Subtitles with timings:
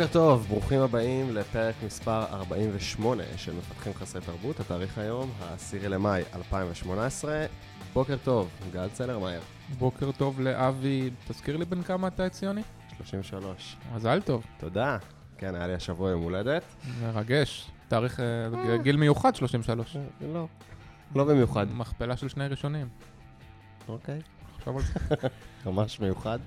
[0.00, 6.22] בוקר טוב, ברוכים הבאים לפרק מספר 48 של מפתחים חסרי תרבות, התאריך היום, ה-10 למאי
[6.34, 7.46] 2018.
[7.92, 9.40] בוקר טוב, גל צלרמייר,
[9.78, 12.62] בוקר טוב לאבי, תזכיר לי בן כמה אתה ציוני?
[12.96, 13.76] 33.
[13.94, 14.98] מזל טוב, תודה.
[15.38, 16.62] כן, היה לי השבוע יום הולדת.
[17.02, 17.70] מרגש.
[17.88, 19.96] תאריך, אה, גיל מיוחד 33.
[20.32, 20.46] לא,
[21.14, 21.66] לא במיוחד.
[21.72, 22.88] מכפלה של שני ראשונים.
[23.88, 24.20] אוקיי.
[24.60, 25.28] חשוב על זה.
[25.66, 26.38] ממש מיוחד.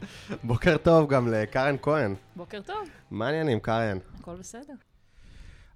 [0.43, 2.15] בוקר טוב גם לקארן כהן.
[2.35, 3.97] בוקר טוב, מה העניינים, קארן?
[4.19, 4.73] הכל בסדר.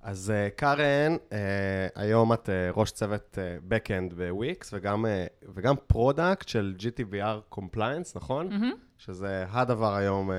[0.02, 1.34] אז אה, קארן, אה,
[1.96, 3.38] היום את אה, ראש צוות
[3.70, 5.06] Backend בוויקס, וגם,
[5.56, 8.48] וגם product של GDPR Compliance, נכון?
[8.50, 8.72] מהמם.
[8.98, 10.32] שזה הדבר היום,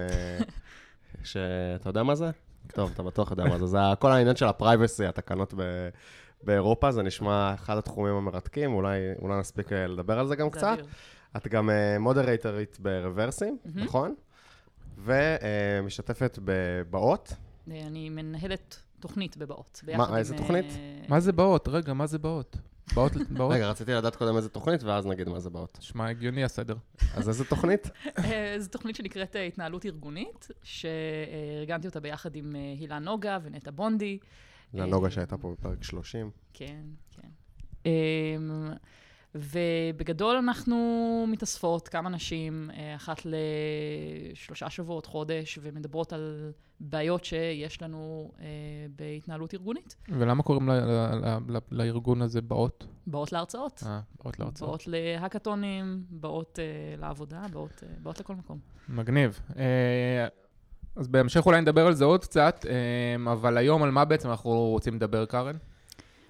[1.25, 2.31] שאתה יודע מה זה?
[2.73, 3.67] טוב, אתה בטוח יודע מה זה.
[3.67, 5.89] זה כל העניין של ה-privacy, התקנות ב-
[6.43, 10.59] באירופה, זה נשמע אחד התחומים המרתקים, אולי, אולי נספיק אה, לדבר על זה גם זה
[10.59, 10.73] קצת.
[10.73, 10.87] אדיר.
[11.37, 13.85] את גם מודרייטרית ברוורסים, מהמם.
[13.85, 14.15] נכון?
[15.05, 17.33] ומשתתפת בבאות.
[17.71, 19.81] אה, אני מנהלת תוכנית בבאות.
[19.87, 20.65] מה, ביחד עם, איזה תוכנית?
[20.65, 21.69] אה, מה זה באות?
[21.69, 22.57] רגע, מה זה באות?
[22.95, 23.13] באות?
[23.31, 23.53] באות?
[23.53, 25.79] רגע, רציתי לדעת קודם איזה תוכנית, ואז נגיד מה זה באות.
[25.81, 26.77] נשמע הגיוני הסדר.
[27.15, 27.91] אז איזה תוכנית?
[28.19, 33.71] אה, זו תוכנית שנקראת אה, התנהלות ארגונית, שארגנתי אותה ביחד עם אה, הילה נוגה ונטע
[33.71, 34.19] בונדי.
[34.73, 36.31] זה הנוגה שהייתה פה בפרק 30.
[36.55, 37.29] כן, כן.
[39.35, 40.77] ובגדול אנחנו
[41.29, 48.47] מתאספות כמה נשים, אה, אחת לשלושה שבועות, חודש, ומדברות על בעיות שיש לנו אה,
[48.97, 49.97] בהתנהלות ארגונית.
[50.09, 50.69] ולמה קוראים
[51.71, 52.87] לארגון הזה באות?
[53.07, 53.83] באות להרצאות.
[53.87, 54.69] אה, באות להרצאות.
[54.71, 57.43] באות להאקתונים, באות uh, לעבודה,
[58.03, 58.59] באות, לכל מקום.
[58.89, 59.41] מגניב.
[59.57, 60.27] אה,
[60.97, 64.51] אז בהמשך אולי נדבר על זה עוד קצת, אה, אבל היום על מה בעצם אנחנו
[64.51, 65.57] רוצים לדבר, קארן?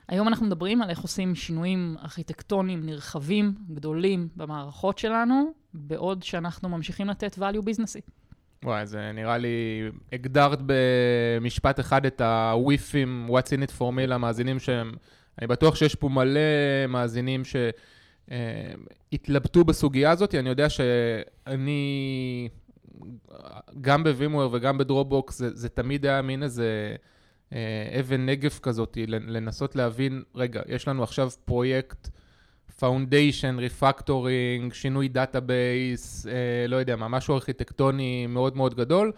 [0.09, 7.07] היום אנחנו מדברים על איך עושים שינויים ארכיטקטוניים נרחבים, גדולים, במערכות שלנו, בעוד שאנחנו ממשיכים
[7.07, 8.01] לתת value ביזנסי.
[8.65, 14.59] וואי, זה נראה לי, הגדרת במשפט אחד את הוויפים, what's in it for me למאזינים
[14.59, 14.93] שהם,
[15.39, 16.41] אני בטוח שיש פה מלא
[16.89, 17.43] מאזינים
[19.11, 22.49] שהתלבטו בסוגיה הזאת, אני יודע שאני,
[23.81, 26.97] גם בווימוור וגם בדרופבוקס, זה, זה תמיד היה מין איזה אה,
[28.01, 32.09] אבן נגף כזאת, לנסות להבין, רגע, יש לנו עכשיו פרויקט,
[32.79, 39.13] foundation, refactoring, שינוי database, אה, לא יודע מה, משהו ארכיטקטוני מאוד מאוד גדול.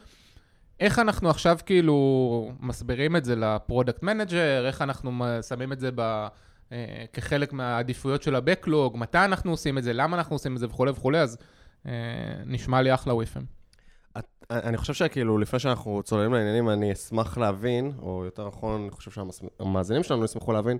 [0.81, 5.91] איך אנחנו עכשיו כאילו מסבירים את זה ל product manager, איך אנחנו שמים את זה
[5.95, 6.01] ב,
[6.73, 10.67] אה, כחלק מהעדיפויות של ה-Backlog, מתי אנחנו עושים את זה, למה אנחנו עושים את זה?
[10.67, 11.39] וכולי וכולי, אז
[11.87, 11.93] אה,
[12.47, 13.60] נשמע לי אחלה וויפים.
[14.51, 19.11] אני חושב שכאילו, לפני שאנחנו צוללים לעניינים, אני אשמח להבין, או יותר נכון, אני חושב
[19.11, 20.79] שהמאזינים שלנו ישמחו להבין,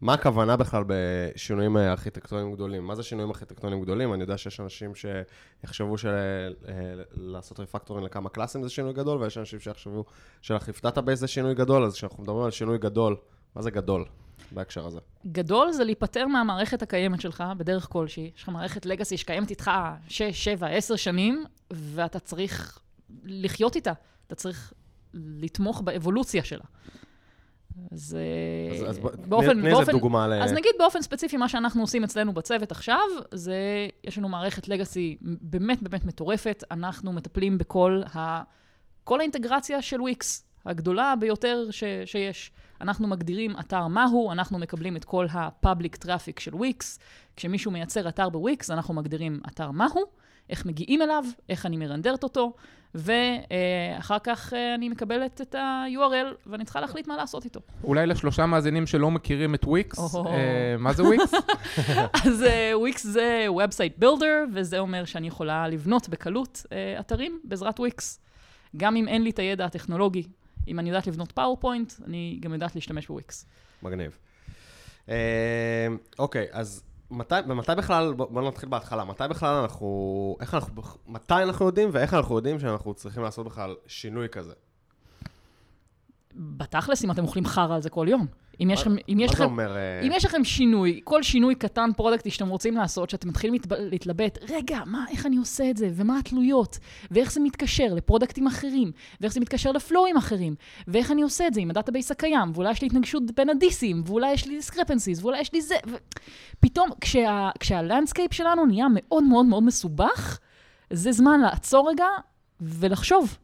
[0.00, 2.86] מה הכוונה בכלל בשינויים ארכיטקטוניים גדולים?
[2.86, 4.14] מה זה שינויים ארכיטקטוניים גדולים?
[4.14, 10.04] אני יודע שיש אנשים שיחשבו שלעשות ריפקטורים לכמה קלאסים זה שינוי גדול, ויש אנשים שיחשבו
[10.42, 13.16] שלהחליף database זה שינוי גדול, אז כשאנחנו מדברים על שינוי גדול,
[13.56, 14.04] מה זה גדול
[14.52, 15.00] בהקשר הזה?
[15.26, 18.30] גדול זה להיפטר מהמערכת הקיימת שלך בדרך כלשהי.
[18.36, 19.70] יש לך מערכת legacy שקיימת איתך
[20.08, 22.78] 6, 7, 10 שנים, ואתה צריך
[23.24, 23.92] לחיות איתה.
[24.26, 24.72] אתה צריך
[25.14, 26.64] לתמוך באבולוציה שלה.
[27.92, 28.98] אז, אה, אז, אז
[29.28, 30.32] באופן- תני- איזה דוגמה ל...
[30.42, 33.00] אז נגיד באופן ספציפי, מה שאנחנו עושים אצלנו בצוות עכשיו,
[33.34, 33.56] זה,
[34.04, 36.64] יש לנו מערכת לגאסי באמת באמת מטורפת.
[36.70, 38.42] אנחנו מטפלים בכל ה...
[39.04, 42.52] כל האינטגרציה של וויקס, הגדולה ביותר ש, שיש.
[42.80, 46.98] אנחנו מגדירים אתר מהו, אנחנו מקבלים את כל ה-public traffic של וויקס.
[47.36, 50.02] כשמישהו מייצר אתר בוויקס, אנחנו מגדירים אתר מהו,
[50.50, 52.52] איך מגיעים אליו, איך אני מרנדרת אותו,
[52.94, 57.60] ואחר כך אה, אני מקבלת את ה-URL, ואני צריכה להחליט מה לעשות איתו.
[57.84, 59.98] אולי לשלושה מאזינים שלא מכירים את וויקס.
[60.14, 61.32] אה, מה זה וויקס?
[62.26, 62.44] אז
[62.74, 68.20] וויקס זה Website Builder, וזה אומר שאני יכולה לבנות בקלות אה, אתרים בעזרת וויקס.
[68.76, 70.22] גם אם אין לי את הידע הטכנולוגי,
[70.68, 73.46] אם אני יודעת לבנות PowerPoint, אני גם יודעת להשתמש בוויקס.
[73.82, 74.18] מגניב.
[75.08, 75.86] אה,
[76.18, 81.66] אוקיי, אז מתי, ומתי בכלל, בוא, נתחיל בהתחלה, מתי בכלל אנחנו, איך אנחנו, מתי אנחנו
[81.66, 84.52] יודעים ואיך אנחנו יודעים שאנחנו צריכים לעשות בכלל שינוי כזה?
[86.34, 88.26] בתכלס, אם אתם אוכלים חרא על זה כל יום.
[88.60, 89.76] אם יש לכם, מה זה אומר?
[89.76, 94.38] אה, אם יש לכם שינוי, כל שינוי קטן פרודקטי שאתם רוצים לעשות, שאתם מתחילים להתלבט,
[94.50, 96.78] רגע, מה, איך אני עושה את זה, ומה התלויות,
[97.10, 100.54] ואיך זה מתקשר לפרודקטים אחרים, ואיך זה מתקשר לפלואים אחרים,
[100.88, 103.57] ואיך אני עושה את זה עם ה database הקיים, ואולי יש לי התנגשות בין ה
[103.57, 105.96] ID-ים, ואולי יש לי discrepancies, ואולי יש לי זה, ו...
[106.60, 110.38] פתאום, כשה, כשה landscape שלנו נהיה מאוד מאוד מאוד מסובך,
[110.90, 112.06] זה זמן לעצור רגע
[112.60, 113.38] ולחשוב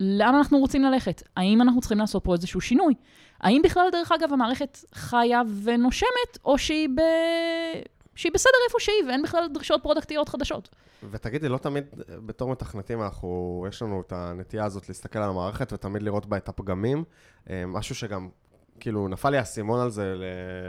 [0.00, 1.22] לאן אנחנו רוצים ללכת.
[1.36, 2.94] האם אנחנו צריכים לעשות פה איזשהו שינוי?
[3.42, 7.00] האם בכלל, דרך אגב, המערכת חיה ונושמת, או שהיא, ב...
[8.14, 10.68] שהיא בסדר איפה שהיא, ואין בכלל דרישות פרודקטיות חדשות?
[11.10, 16.02] ותגידי, לא תמיד בתור מתכנתים אנחנו, יש לנו את הנטייה הזאת להסתכל על המערכת ותמיד
[16.02, 17.04] לראות בה את הפגמים.
[17.50, 18.28] אה, משהו שגם,
[18.80, 20.14] כאילו, נפל לי האסימון על זה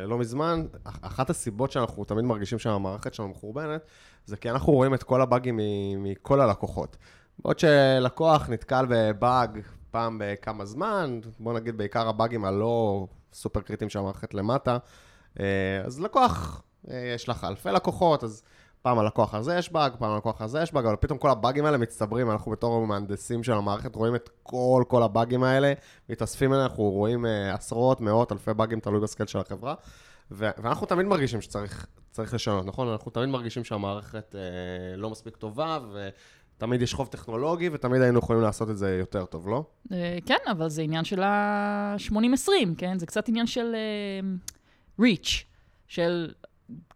[0.05, 0.65] לא מזמן.
[0.83, 3.81] אח- אחת הסיבות שאנחנו תמיד מרגישים שהמערכת שלנו מחורבנת,
[4.25, 5.59] זה כי אנחנו רואים את כל הבאגים
[5.97, 6.97] מכל הלקוחות.
[7.39, 9.59] בעוד שלקוח נתקל בבאג
[9.93, 14.77] פעם בכמה זמן, בוא נגיד בעיקר הבאגים הלא סופר קריטיים של המערכת למטה,
[15.39, 18.43] אה, אז לקוח, אה, יש לך אלפי לקוחות, אז
[18.81, 21.77] פעם הלקוח הזה יש באג, פעם הלקוח הזה יש באג, אבל פתאום כל הבאגים האלה
[21.77, 25.73] מצטברים, אנחנו בתור מהנדסים של המערכת רואים את כל כל הבאגים האלה,
[26.09, 29.75] מתאספים אליהם, אנחנו רואים אה, עשרות, מאות, אלפי באגים, תלוי בסקייל של החברה,
[30.31, 32.87] ו- ואנחנו תמיד מרגישים שצריך צריך לשנות, נכון?
[32.87, 35.79] אנחנו תמיד מרגישים שהמערכת אה, לא מספיק טובה,
[36.63, 39.63] ותמיד יש חוב טכנולוגי, ותמיד היינו יכולים לעשות את זה יותר טוב, לא?
[39.92, 43.00] אה, כן, אבל זה עניין של ה-80-20, כן?
[43.00, 45.30] זה קצת עניין של אה, reach,
[45.88, 46.31] של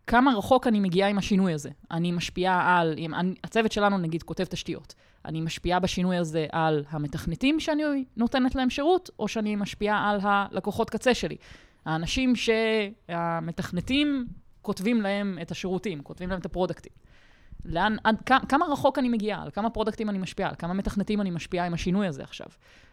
[0.08, 1.70] כמה רחוק אני מגיעה עם השינוי הזה.
[1.92, 3.12] אני משפיעה על, אם,
[3.44, 4.94] הצוות שלנו נגיד כותב תשתיות.
[5.26, 10.90] אני משפיעה בשינוי הזה על המתכנתים שאני נותנת להם שירות, או שאני משפיעה על הלקוחות
[10.90, 11.36] קצה שלי.
[11.86, 14.28] האנשים שהמתכנתים
[14.62, 16.92] כותבים להם את השירותים, כותבים להם את הפרודקטים.
[17.68, 18.16] לאן, עד,
[18.50, 21.74] כמה, רחוק אני מגיעה, על כמה פרודקטים אני משפיעה, על כמה מתכנתים אני משפיעה עם
[21.74, 22.48] השינוי הזה עכשיו.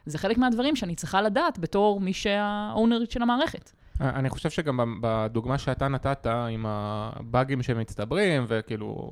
[0.07, 3.71] זה חלק מהדברים שאני צריכה לדעת בתור מי שהאונרית של המערכת.
[4.01, 9.11] אני חושב שגם בדוגמה שאתה נתת, עם הבאגים שמצטברים, וכאילו,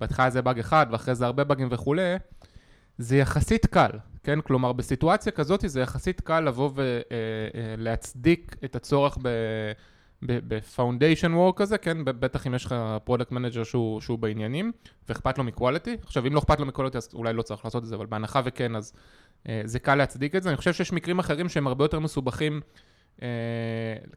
[0.00, 2.16] בהתחלה זה באג אחד, ואחרי זה הרבה באגים וכולי,
[2.98, 3.90] זה יחסית קל,
[4.22, 4.40] כן?
[4.40, 9.28] כלומר, בסיטואציה כזאת זה יחסית קל לבוא ולהצדיק את הצורך ב...
[10.22, 11.98] ב foundation work כזה, כן?
[12.04, 14.72] בטח אם יש לך product manager שהוא, שהוא בעניינים,
[15.08, 15.96] ואכפת לו מ quality.
[16.02, 18.06] עכשיו, אם לא אכפת לו מ quality, אז אולי לא צריך לעשות את זה, אבל
[18.06, 18.92] בהנחה וכן, אז
[19.48, 20.48] אה, זה קל להצדיק את זה.
[20.48, 22.60] אני חושב שיש מקרים אחרים שהם הרבה יותר מסובכים,
[23.22, 23.28] אה,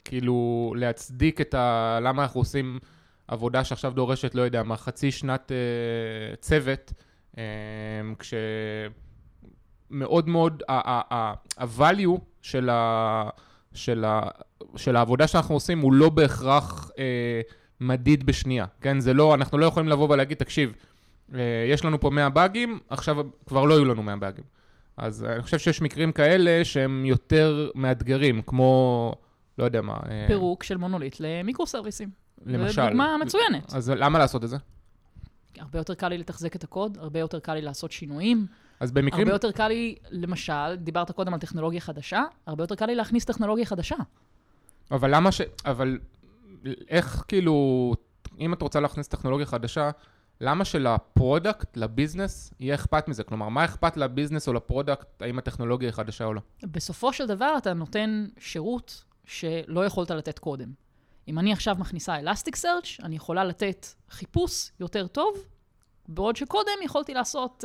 [0.06, 2.00] כאילו, להצדיק את ה...
[2.02, 2.80] למה אנחנו עושים
[3.28, 6.94] עבודה שעכשיו דורשת, לא יודע מה, חצי שנת אה, צוות,
[7.38, 7.44] אה,
[8.20, 8.34] כש...
[9.90, 13.30] מאוד מאוד, ה-value של ה...
[13.78, 14.22] של, ה,
[14.76, 17.42] של העבודה שאנחנו עושים הוא לא בהכרח אה,
[17.82, 19.00] מדיד בשנייה, כן?
[19.00, 20.74] זה לא, אנחנו לא יכולים לבוא ולהגיד, תקשיב,
[21.34, 21.40] אה,
[21.70, 24.44] יש לנו פה 100 באגים, עכשיו כבר לא יהיו לנו 100 באגים.
[24.98, 29.14] אז אני חושב שיש מקרים כאלה שהם יותר מאתגרים, כמו,
[29.58, 29.94] לא יודע מה.
[29.94, 32.10] אה, פירוק של מונוליט למיקרו סרוויסים.
[32.46, 32.74] למשל.
[32.74, 33.74] זו דוגמה מצוינת.
[33.74, 34.58] אז למה לעשות את זה?
[35.60, 38.46] הרבה יותר קל לי לתחזק את הקוד, הרבה יותר קל לי לעשות שינויים.
[38.80, 39.28] אז במקרים...
[39.28, 43.26] הרבה יותר קל לי, למשל, דיברת קודם על טכנולוגיה חדשה, הרבה יותר קל לי להכניס
[43.26, 43.96] טכנולוגיה חדשה.
[44.92, 45.42] אבל למה ש...
[45.66, 46.00] אבל
[46.90, 47.96] איך כאילו,
[48.40, 49.92] אם את רוצה להכניס טכנולוגיה חדשה,
[50.42, 53.24] למה של product, ל business, יהיה אכפת מזה?
[53.24, 56.42] כלומר, מה אכפת ל business או ל product, האם הטכנולוגיה היא חדשה או לא?
[56.64, 60.72] בסופו של דבר אתה נותן שירות שלא יכולת לתת קודם.
[61.28, 62.16] אם אני עכשיו מכניסה
[62.56, 65.38] search, אני יכולה לתת חיפוש יותר טוב,
[66.08, 67.64] בעוד שקודם יכולתי לעשות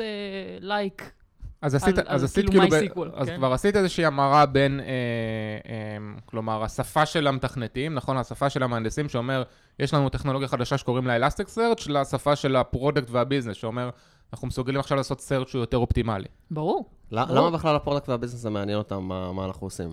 [0.60, 1.22] לייק uh, like
[1.62, 3.36] אז עשית, על, אז על עשית כאילו כאילו, ב, אז כן?
[3.36, 8.16] כבר עשית איזושהי המרה בין, אה, אה, כלומר, השפה של המתכנתים, נכון?
[8.16, 9.42] השפה של המהנדסים, שאומר,
[9.78, 13.90] יש לנו טכנולוגיה חדשה שקוראים לה Elasticsearch, לשפה של ה product וה business, שאומר,
[14.32, 16.28] אנחנו מסוגלים עכשיו לעשות search שהוא יותר אופטימלי.
[16.50, 16.90] ברור.
[17.12, 17.38] לא- ברור.
[17.38, 19.92] למה בכלל ה product וה business זה מעניין אותם, מה מה אנחנו עושים?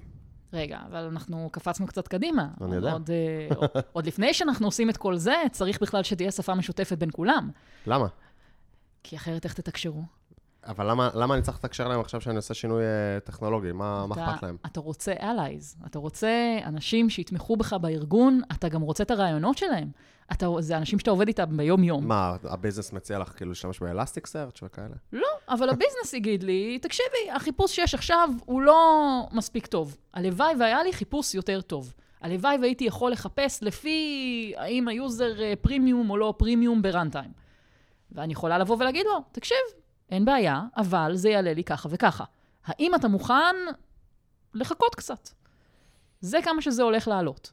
[0.54, 2.48] רגע, אבל אנחנו קפצנו קצת קדימה.
[2.62, 2.92] אני יודע.
[2.92, 6.98] עוד, אה, עוד, עוד לפני שאנחנו עושים את כל זה, צריך בכלל שתהיה שפה משותפת
[6.98, 7.50] בין כולם.
[7.88, 8.08] למה?
[9.04, 10.02] כי אחרת איך תתקשרו?
[10.66, 13.72] אבל למה, למה אני צריך לתקשר להם עכשיו שאני עושה שינוי אה, טכנולוגי?
[13.72, 14.58] מה, אכפת להם?
[14.66, 19.92] אתה רוצה allies, אתה רוצה אנשים שיתמכו בך בארגון, אתה גם רוצה את הרעיונות שלהם.
[20.32, 22.08] אתה, זה אנשים שאתה עובד איתם ביום-יום.
[22.08, 24.96] מה, ה business מציע לך כאילו להשתמש ב Elasticsearch וכאלה?
[25.14, 29.98] לא, אבל ה business יגיד לי, תקשיבי, החיפוש שיש עכשיו הוא לא מספיק טוב.
[30.14, 31.94] הלוואי והיה לי חיפוש יותר טוב.
[32.22, 37.39] הלוואי והייתי יכול לחפש לפי האם ה user אה, פרימיום או לא פרימיום ב runtime.
[38.12, 39.58] ואני יכולה לבוא ולהגיד לו, תקשיב,
[40.10, 42.24] אין בעיה, אבל זה יעלה לי ככה וככה.
[42.66, 43.56] האם אתה מוכן
[44.54, 45.30] לחכות קצת?
[46.22, 47.52] זה כמה שזה הולך לעלות.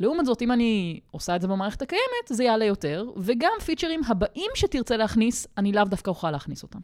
[0.00, 4.50] לעומת זאת, אם אני עושה את זה במערכת הקיימת, זה יעלה יותר, וגם features הבאים
[4.54, 6.78] שתרצה להכניס, אני לאו דווקא אוכל להכניס אותם.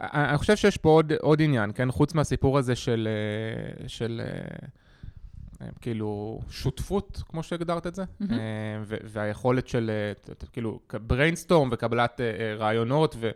[0.00, 1.90] אני חושב שיש פה עוד, עוד עניין, כן?
[1.90, 3.08] חוץ מהסיפור הזה של,
[3.80, 4.68] אה, של אה,
[5.80, 8.04] כאילו שותפות, כמו שהגדרת את זה,
[8.82, 13.30] ו- והיכולת של אה, כאילו brainstorm וקבלת אה, רעיונות ו-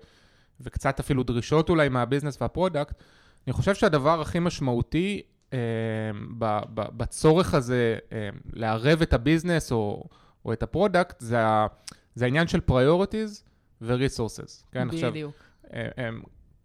[0.60, 3.02] וקצת אפילו דרישות אולי מה business וה product,
[3.46, 5.22] אני חושב שהדבר הכי משמעותי
[6.38, 7.98] ב- ב- בצורך הזה
[8.52, 10.04] לערב את ה business או,
[10.44, 11.38] או את ה product, זה,
[12.14, 13.42] זה העניין של priorities
[13.80, 14.64] ו-resources.
[14.72, 15.34] כן, עכשיו, בדיוק.
[15.74, 16.08] אה,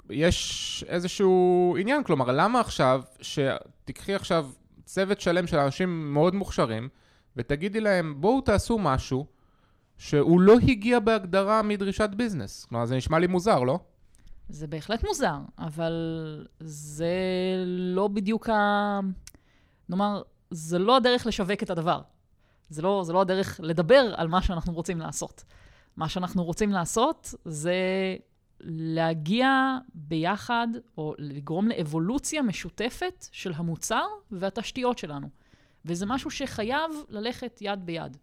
[0.09, 4.49] יש איזשהו עניין, כלומר, למה עכשיו, שתיקחי עכשיו
[4.89, 6.89] צוות שלם של אנשים מאוד מוכשרים,
[7.35, 9.25] ותגידי להם, בואו תעשו משהו
[9.97, 12.65] שהוא לא הגיע בהגדרה מדרישת business.
[12.65, 13.79] כלומר, זה נשמע לי מוזר, לא?
[14.49, 15.93] זה בהחלט מוזר, אבל
[16.59, 17.13] זה
[17.67, 18.99] לא בדיוק ה...
[19.89, 22.01] נאמר, זה לא הדרך לשווק את הדבר.
[22.69, 25.43] זה לא, זה לא הדרך לדבר על מה שאנחנו רוצים לעשות.
[25.97, 27.75] מה שאנחנו רוצים לעשות זה
[28.61, 35.29] להגיע ביחד, או לגרום לאבולוציה משותפת של המוצר והתשתיות שלנו.
[35.85, 38.17] וזה משהו שחייב ללכת יד ביד.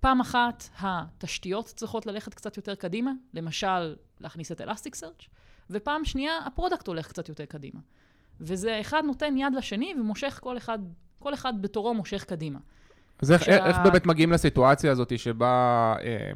[0.00, 5.28] פעם אחת התשתיות צריכות ללכת קצת יותר קדימה, למשל להכניס את Elasticsearch,
[5.70, 7.80] ופעם שנייה ה product הולך קצת יותר קדימה.
[8.40, 10.78] וזה אחד נותן יד לשני ומושך כל אחד,
[11.18, 12.58] כל אחד בתורו מושך קדימה.
[13.22, 13.66] אז איך, שה...
[13.66, 16.30] איך באמת מגיעים לסיטואציה הזאת שבה אה,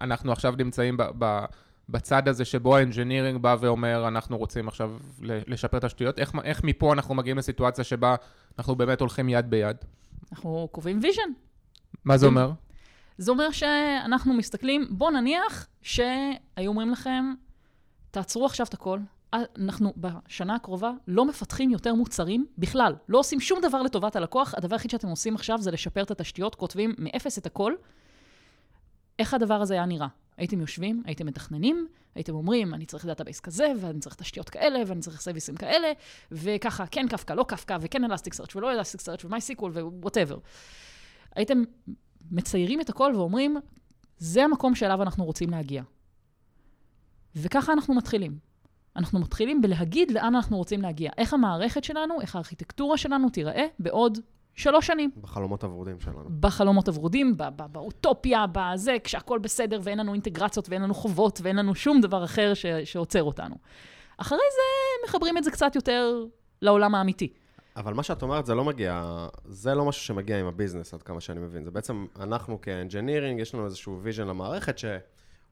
[0.00, 1.44] אנחנו עכשיו נמצאים ב, ב,
[1.88, 4.90] בצד הזה שבו ה engineering בא ואומר, אנחנו רוצים עכשיו
[5.20, 6.18] לשפר תשתיות?
[6.18, 8.14] איך, איך מפה אנחנו מגיעים לסיטואציה שבה
[8.58, 9.76] אנחנו באמת הולכים יד ביד?
[10.32, 11.30] אנחנו קובעים vision.
[12.04, 12.52] מה זה אומר?
[13.18, 17.24] זה אומר שאנחנו מסתכלים, בואו נניח שהיו אומרים לכם,
[18.10, 18.98] תעצרו עכשיו את הכל.
[19.32, 22.94] אנחנו בשנה הקרובה לא מפתחים יותר מוצרים בכלל.
[23.08, 24.54] לא עושים שום דבר לטובת הלקוח.
[24.56, 27.72] הדבר היחיד שאתם עושים עכשיו זה לשפר את התשתיות, כותבים מאפס את הכל.
[29.18, 30.06] איך הדבר הזה היה נראה?
[30.38, 35.00] הייתם יושבים, הייתם מתכננים, הייתם אומרים, אני צריך database כזה, ואני צריך תשתיות כאלה, ואני
[35.00, 35.92] צריך services כאלה,
[36.32, 40.38] וככה, כן קפקא, לא קפקא, וכן Elasticsearch ולא Elasticsearch ו MySQL ו whatever.
[41.36, 41.62] הייתם
[42.30, 43.56] מציירים את הכל ואומרים,
[44.18, 45.82] זה המקום שאליו אנחנו רוצים להגיע.
[47.36, 48.38] וככה אנחנו מתחילים.
[48.96, 51.10] אנחנו מתחילים בלהגיד לאן אנחנו רוצים להגיע.
[51.18, 54.18] איך המערכת שלנו, איך הארכיטקטורה שלנו תיראה בעוד
[54.58, 55.10] שלוש שנים.
[55.20, 56.24] בחלומות הוורודים שלנו.
[56.40, 57.34] בחלומות הוורודים,
[57.72, 62.54] באוטופיה, בזה, כשהכול בסדר ואין לנו אינטגרציות ואין לנו חובות ואין לנו שום דבר אחר
[62.54, 63.54] ש, שעוצר אותנו.
[64.18, 66.24] אחרי זה מחברים את זה קצת יותר
[66.62, 67.32] לעולם האמיתי.
[67.76, 71.02] אבל מה שאת אומרת, זה לא מגיע, זה לא משהו שמגיע עם ה business, עד
[71.02, 71.64] כמה שאני מבין.
[71.64, 74.78] זה בעצם, אנחנו כ engineering, יש לנו איזשהו vision למערכת,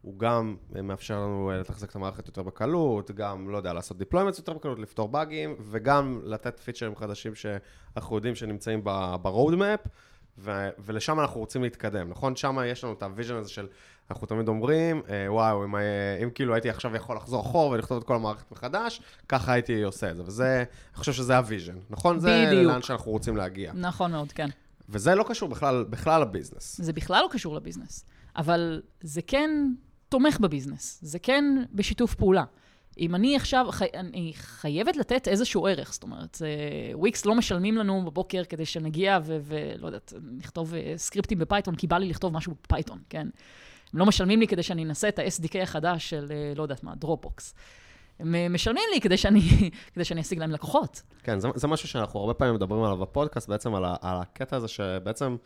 [0.00, 4.38] שהוא גם מאפשר לנו אה, לתחזק את המערכת יותר בקלות, גם, לא יודע, לעשות deployments
[4.38, 9.88] יותר בקלות, לפתור באגים, וגם לתת features חדשים שאנחנו יודעים שנמצאים ב-roadmap,
[10.38, 12.36] ו- ולשם אנחנו רוצים להתקדם, נכון?
[12.36, 13.66] שם יש לנו את ה vision הזה של,
[14.10, 15.80] אנחנו תמיד אומרים, אה, וואו, אם, אה,
[16.22, 20.10] אם כאילו הייתי עכשיו יכול לחזור אחור ולכתוב את כל המערכת מחדש, ככה הייתי עושה
[20.10, 22.18] את זה, וזה, אני חושב שזה ה vision, נכון?
[22.18, 22.30] בדיוק.
[22.30, 23.72] זה לאן שאנחנו רוצים להגיע.
[23.74, 24.48] נכון מאוד, כן.
[24.88, 26.80] וזה לא קשור בכלל, בכלל ל business.
[26.80, 28.04] זה בכלל לא קשור ל business,
[28.36, 29.50] אבל זה כן
[30.08, 32.44] תומך ב business, זה כן בשיתוף פעולה.
[32.98, 36.42] אם אני עכשיו, חי, אני חייבת לתת איזשהו ערך, זאת אומרת,
[36.94, 41.86] וויקס לא משלמים לנו בבוקר כדי שנגיע ולא יודעת, נכתוב אה, scripts ב Python, כי
[41.86, 43.28] בא לי לכתוב משהו ב Python, כן?
[43.92, 46.94] הם לא משלמים לי כדי שאני אנסה את ה-SDK החדש של, אה, לא יודעת מה,
[46.94, 47.54] Dropbox.
[48.20, 49.40] הם אה, משלמים לי כדי שאני,
[49.94, 51.02] כדי שאני אשיג להם לקוחות.
[51.22, 54.56] כן, זה, זה משהו שאנחנו הרבה פעמים מדברים עליו בפודקאסט, בעצם על, ה, על הקטע
[54.56, 55.36] הזה שבעצם...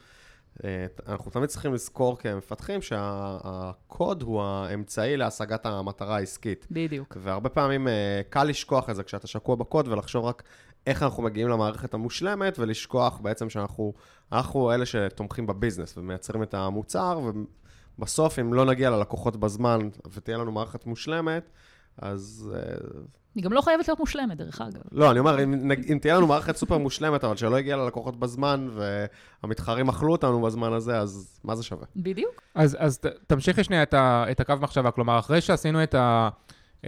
[0.65, 6.67] אה, אנחנו תמיד צריכים לזכור כמפתחים שהקוד הוא האמצעי להשגת המטרה העסקית.
[6.71, 7.17] בדיוק.
[7.21, 10.43] והרבה פעמים אה, קל לשכוח את זה כשאתה שקוע בקוד ולחשוב רק
[10.87, 13.93] איך אנחנו מגיעים למערכת המושלמת ולשכוח בעצם שאנחנו
[14.33, 17.21] אנחנו אלה שתומכים בביזנס ומייצרים את המוצר
[17.99, 21.51] ובסוף אם לא נגיע ללקוחות בזמן ותהיה לנו מערכת מושלמת,
[21.97, 23.01] אז אה,
[23.35, 24.81] היא גם לא חייבת להיות מושלמת, דרך אגב.
[24.93, 28.69] לא, אני אומר, אם, אם תהיה לנו מערכת סופר מושלמת, אבל שלא הגיעה ללקוחות בזמן,
[29.43, 31.87] והמתחרים אכלו אותנו בזמן הזה, אז מה זה שווה?
[31.97, 32.43] בדיוק.
[32.55, 34.91] אז, אז ת, תמשיכי שנייה את, ה, את הקו מחשבה.
[34.91, 36.29] כלומר, אחרי שעשינו את, ה,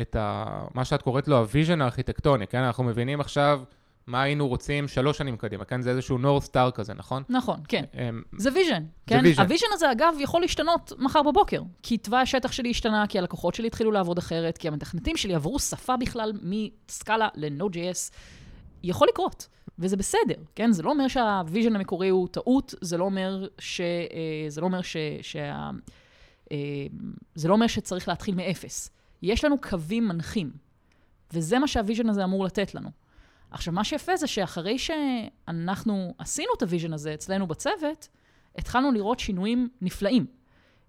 [0.01, 0.45] את ה,
[0.75, 2.59] מה שאת קוראת לו ה vision הארכיטקטוני, כן?
[2.59, 3.61] אנחנו מבינים עכשיו...
[4.07, 5.83] מה היינו רוצים שלוש שנים קדימה, כן?
[5.83, 7.23] זה איזשהו north star כזה, נכון?
[7.29, 7.85] נכון, כן.
[7.95, 9.17] אמ, זה vision, כן?
[9.17, 9.43] זה vision.
[9.43, 11.63] ה vision הזה, אגב, יכול להשתנות מחר בבוקר.
[11.83, 15.59] כי תוואי השטח שלי השתנה, כי הלקוחות שלי התחילו לעבוד אחרת, כי המתכנתים שלי עברו
[15.59, 18.13] שפה בכלל מ Scala ל-Node.js.
[18.83, 20.73] יכול לקרות, וזה בסדר, כן?
[20.73, 23.81] זה לא אומר שה vision המקורי הוא טעות, זה לא אומר ש...
[23.81, 24.97] אה, זה לא אומר ש...
[25.23, 25.71] שה...
[26.53, 26.57] אה,
[27.35, 28.91] זה לא אומר שצריך להתחיל מאפס.
[29.23, 30.51] יש לנו קווים מנחים,
[31.33, 33.02] וזה מה שה vision הזה אמור לתת לנו.
[33.53, 38.09] עכשיו, מה שיפה זה שאחרי שאנחנו עשינו את ה vision הזה אצלנו בצוות,
[38.59, 40.27] התחלנו לראות שינויים נפלאים.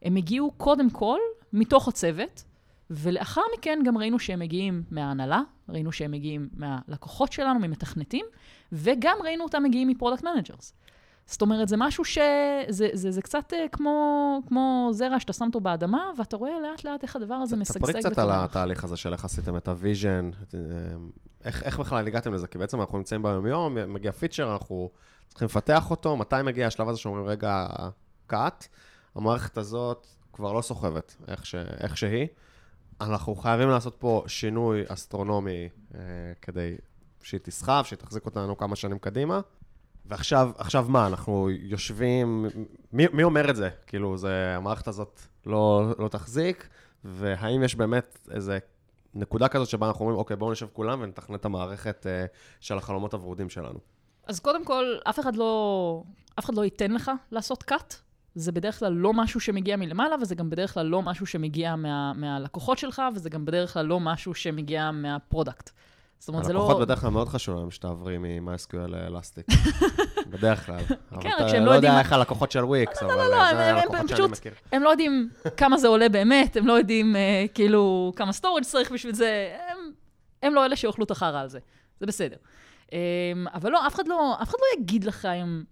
[0.01, 1.19] הם הגיעו קודם כל
[1.53, 2.43] מתוך הצוות,
[2.89, 8.25] ולאחר מכן גם ראינו שהם מגיעים מההנהלה, ראינו שהם מגיעים מהלקוחות שלנו, ממתכנתים,
[8.71, 10.73] וגם ראינו אותם מגיעים מ product managers.
[11.25, 12.17] זאת אומרת, זה משהו ש...
[12.69, 16.83] זה, זה, זה קצת uh, כמו, כמו זרע שאתה שם אותו באדמה, ואתה רואה לאט
[16.83, 17.79] לאט איך הדבר הזה משגשג.
[17.79, 20.59] תספרי קצת על התהליך הזה של איך עשיתם את ה vision, אה,
[21.45, 22.47] איך, איך בכלל הגעתם לזה?
[22.47, 24.89] כי בעצם אנחנו נמצאים ביום-יום, מגיע feature, אנחנו
[25.27, 27.67] צריכים לפתח אותו, מתי מגיע השלב הזה שאומרים, רגע,
[28.27, 28.67] cut,
[29.15, 32.27] המערכת הזאת כבר לא סוחבת איך, ש, איך שהיא.
[33.01, 35.99] אנחנו חייבים לעשות פה שינוי אסטרונומי אה,
[36.41, 36.75] כדי
[37.21, 39.41] שהיא תסחב, שהיא תחזיק אותנו כמה שנים קדימה.
[40.05, 42.45] ועכשיו עכשיו מה, אנחנו יושבים,
[42.93, 43.69] מי, מי אומר את זה?
[43.87, 46.67] כאילו, זה, המערכת הזאת לא, לא תחזיק,
[47.03, 48.59] והאם יש באמת איזה
[49.15, 52.25] נקודה כזאת שבה אנחנו אומרים, אוקיי, בואו נשב כולם ונתכנן את המערכת אה,
[52.59, 53.79] של החלומות הוורודים שלנו.
[54.27, 56.03] אז קודם כל, אף אחד לא,
[56.39, 57.93] אף אחד לא ייתן לך לעשות cut.
[58.35, 62.13] זה בדרך כלל לא משהו שמגיע מלמעלה, וזה גם בדרך כלל לא משהו שמגיע מה,
[62.13, 65.69] מהלקוחות שלך, וזה גם בדרך כלל לא משהו שמגיע מה product.
[66.23, 66.59] זאת אומרת, זה לא...
[66.59, 69.45] הלקוחות בדרך כלל מאוד חשוב להם שתעברי מ-MySQL ל Elastic.
[70.31, 70.79] בדרך כלל.
[71.21, 73.49] כן, אבל רק שהם לא לא יודע יודעים- איך הלקוחות של וויקס, אבל לא, אה,
[73.49, 74.53] הם- זה הלקוחות שאני פשוט- מכיר.
[74.71, 78.91] הם לא יודעים כמה זה עולה באמת, הם לא יודעים אה, כאילו כמה storage צריך
[78.91, 79.55] בשביל זה,
[80.43, 81.59] הם, לא אלה שיאכלו את החרא על זה,
[81.99, 82.35] זה בסדר.
[82.93, 82.99] אה,
[83.53, 85.63] אבל לא, אף אחד לא, אף אחד לא יגיד לך אם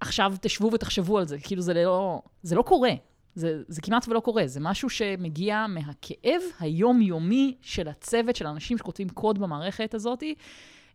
[0.00, 2.90] עכשיו תשבו ותחשבו על זה, כאילו זה לא, זה לא קורה.
[3.36, 9.08] זה, זה כמעט ולא קורה, זה משהו שמגיע מהכאב היומיומי של הצוות, של האנשים שכותבים
[9.08, 10.22] קוד במערכת הזאת.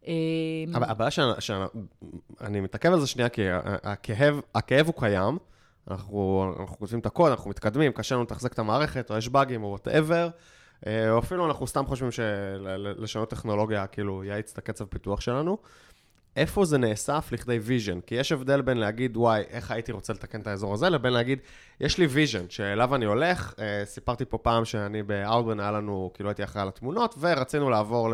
[0.07, 0.13] אה,
[0.75, 3.41] אבל הבעיה שאני מתעכב על זה שנייה, כי
[3.83, 5.37] הכאב, הכאב הוא קיים,
[5.91, 9.63] אנחנו, אנחנו כותבים את הקוד, אנחנו מתקדמים, קשה לנו לתחזק את המערכת, או יש באגים,
[9.63, 10.29] או whatever,
[10.85, 15.57] או אפילו אנחנו סתם חושבים שלשנות טכנולוגיה, כאילו, יאיץ את הקצב פיתוח שלנו.
[16.35, 17.99] איפה זה נאסף לכדי vision?
[18.01, 21.39] כי יש הבדל בין להגיד, וואי, איך הייתי רוצה לתקן את האזור הזה, לבין להגיד,
[21.79, 23.53] יש לי vision שאליו אני הולך.
[23.59, 27.69] אה, סיפרתי פה פעם שאני ב Outbrain, היה לנו, כאילו הייתי אחראי על התמונות, ורצינו
[27.69, 28.13] לעבור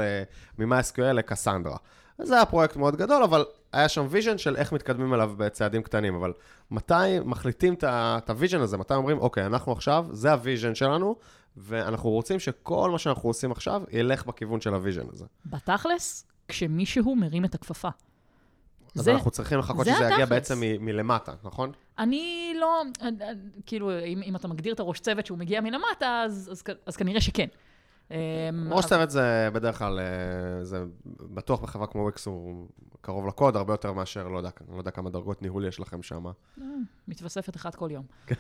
[0.58, 1.78] מ-MySQL לקסנדרה.
[2.22, 6.16] זה היה פרויקט מאוד גדול, אבל היה שם vision של איך מתקדמים אליו בצעדים קטנים.
[6.16, 6.34] אבל
[6.72, 8.78] מתי מחליטים את ה vision הזה?
[8.78, 11.16] מתי אומרים, אוקיי, אנחנו עכשיו, זה ה vision שלנו,
[11.58, 15.26] ואנחנו רוצים שכל מה שאנחנו עושים עכשיו ילך בכיוון של ה vision הזה.
[15.46, 17.90] בתכלס, כשמישהו מרים את הכפפה.
[18.96, 20.26] אז זה- אנחנו צריכים לחכות זה שזה יגיע.
[20.26, 21.72] בעצם מ- מלמטה, נכון?
[22.00, 22.82] אני לא,
[23.66, 27.22] כאילו, אם, אם אתה מגדיר את הראש צוות שהוא מגיע מלמטה, אז, אז, אז כנראה
[27.22, 27.48] שכן.
[28.12, 30.84] אמ, צוות זה בדרך כלל, אה, זה
[31.22, 32.68] בטוח בחברה כמו וויקס הוא
[33.02, 36.26] קרוב לקוד, הרבה יותר מאשר, לא יודע, לא יודע כמה דרגות ניהול יש לכם שם.
[37.08, 38.04] מתווספת אחת כל יום.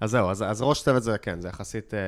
[0.00, 1.98] אז זהו, אז, אז ראש צוות זה כן, זה יחסית אה,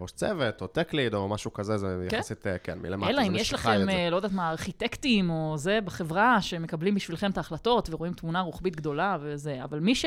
[0.00, 2.16] ראש צוות, או tech lead, או משהו כזה, זה כן.
[2.16, 3.10] יחסית, אה, כן, מלמטה.
[3.10, 3.88] אלא אם יש לכם.
[3.88, 8.76] אה, לא יודעת מה, ארכיטקטים או זה בחברה, שמקבלים בשבילכם את ההחלטות ורואים תמונה רוחבית
[8.76, 10.04] גדולה וזה, אבל מי, ש,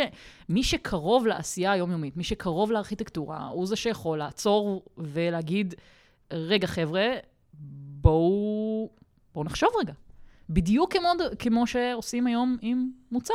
[0.50, 5.76] מי שקרוב לעשייה היומיומית, מי שקרוב לארכיטקטורה, הוא זה שיכול לעצור ולהגיד,
[6.32, 7.08] רגע, חבר'ה,
[8.02, 8.90] בואו,
[9.34, 9.94] בואו נחשוב רגע.
[10.50, 11.10] בדיוק כמו,
[11.40, 13.34] כמו שעושים היום עם מוצר.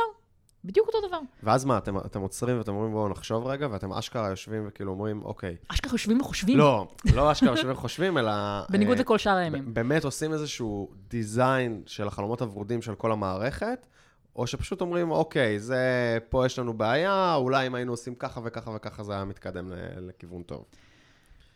[0.65, 1.19] בדיוק אותו דבר.
[1.43, 5.21] ואז מה, אתם, אתם עוצרים ואתם אומרים, בואו נחשוב רגע, ואתם אשכרה יושבים וכאילו אומרים,
[5.25, 5.55] אוקיי.
[5.67, 6.57] אשכרה יושבים וחושבים.
[6.57, 8.31] לא, לא אשכרה יושבים וחושבים, אלא...
[8.71, 9.73] בניגוד אה, לכל שאר הימים.
[9.73, 13.87] באמת עושים איזשהו design של החלומות הוורודים של כל המערכת,
[14.35, 18.71] או שפשוט אומרים, אוקיי, זה, פה יש לנו בעיה, אולי אם היינו עושים ככה וככה
[18.75, 20.65] וככה, זה היה מתקדם לכיוון טוב.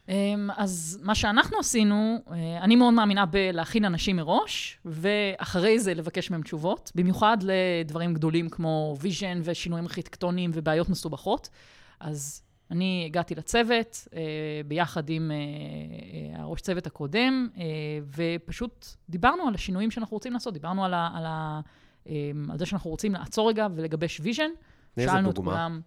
[0.09, 6.31] אמ, אז מה שאנחנו עשינו, אה, אני מאוד מאמינה בלהכין אנשים מראש, ואחרי זה לבקש
[6.31, 11.49] מהם תשובות, במיוחד לדברים גדולים כמו vision ושינויים ארכיטקטוניים ובעיות מסובכות.
[11.99, 12.41] אז
[12.71, 14.21] אני הגעתי לצוות אה,
[14.67, 17.47] ביחד עם אה, הראש צוות הקודם,
[18.15, 21.61] ופשוט דיברנו על השינויים שאנחנו רוצים לעשות, דיברנו על, ה, על, ה,
[22.09, 24.49] אה, על זה שאנחנו רוצים לעצור רגע ולגבש vision.
[24.99, 25.37] שאלנו את.
[25.37, 25.81] כולם.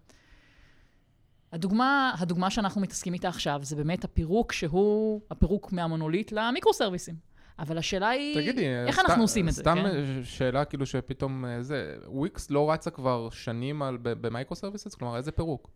[1.52, 7.14] הדוגמה, הדוגמה שאנחנו מתעסקים איתה עכשיו, זה באמת הפירוק שהוא הפירוק מהמונוליט למיקרו-סרוויסים.
[7.58, 10.20] אבל השאלה היא, תגידי, איך סת- אנחנו עושים את זה, סתם כן?
[10.24, 14.94] שאלה כאילו שפתאום אה, זה, וויקס לא רצה כבר שנים על- ב- ב micro services?
[14.94, 15.70] כלומר, איזה פירוק?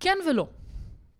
[0.00, 0.46] כן ולא.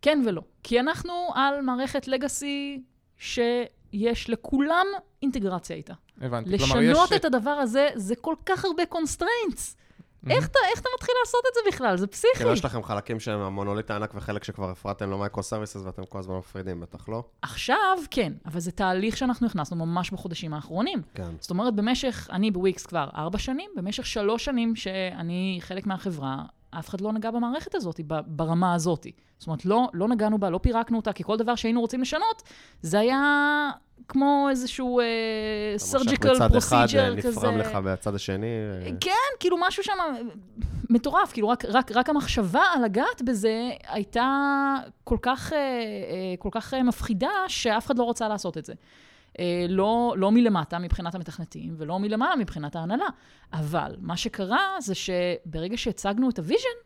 [0.03, 0.43] כן ולא.
[0.63, 2.83] כי אנחנו על מערכת legacy
[3.17, 4.87] שיש לכולם
[5.23, 5.95] אינטגרציה איתה.
[6.21, 6.59] הבנתי.
[6.59, 6.91] כלומר, יש...
[6.91, 9.77] לשנות את הדבר הזה, זה כל כך הרבה constraints.
[10.31, 11.97] איך אתה איך אתה מתחיל לעשות את זה בכלל?
[11.97, 12.37] זה פסיכי.
[12.37, 16.19] כאילו, יש לכם חלקים שהם המונוליט הענק וחלק שכבר הפרדתם ל micro services ואתם כל
[16.19, 17.25] הזמן מפרידים, בטח לא?
[17.43, 21.03] עכשיו, כן, אבל זה תהליך שאנחנו הכנסנו ממש בחודשים האחרונים.
[21.15, 21.31] כן.
[21.41, 26.89] זאת אומרת, במשך, אני בוויקס כבר ארבע שנים, במשך שלוש שנים שאני חלק מהחברה, אף
[26.89, 29.07] אחד לא נגע במערכת הזאת, ברמה הזאת.
[29.39, 32.43] זאת אומרת, לא, לא נגענו בה, לא פירקנו אותה, כי כל דבר שהיינו רוצים לשנות,
[32.83, 33.71] זה היה
[34.09, 35.01] כמו איזשהו
[35.77, 37.29] surgical מצד אחד אה, כזה.
[37.29, 38.47] נפרם לך בצד השני.
[38.47, 39.93] אה, כן, כאילו משהו שם
[40.91, 44.27] מטורף, כאילו רק, רק, רק המחשבה על לגעת בזה הייתה
[45.05, 48.75] כל כך, אה, אה, כל כך אה, מפחידה, שאף אחד לא רוצה לעשות את זה.
[49.39, 53.07] אה, לא, לא מלמטה מבחינת המתכנתים, ולא מלמעלה מבחינת ההנהלה.
[53.53, 56.79] אבל מה שקרה זה שברגע שהצגנו את ה vision,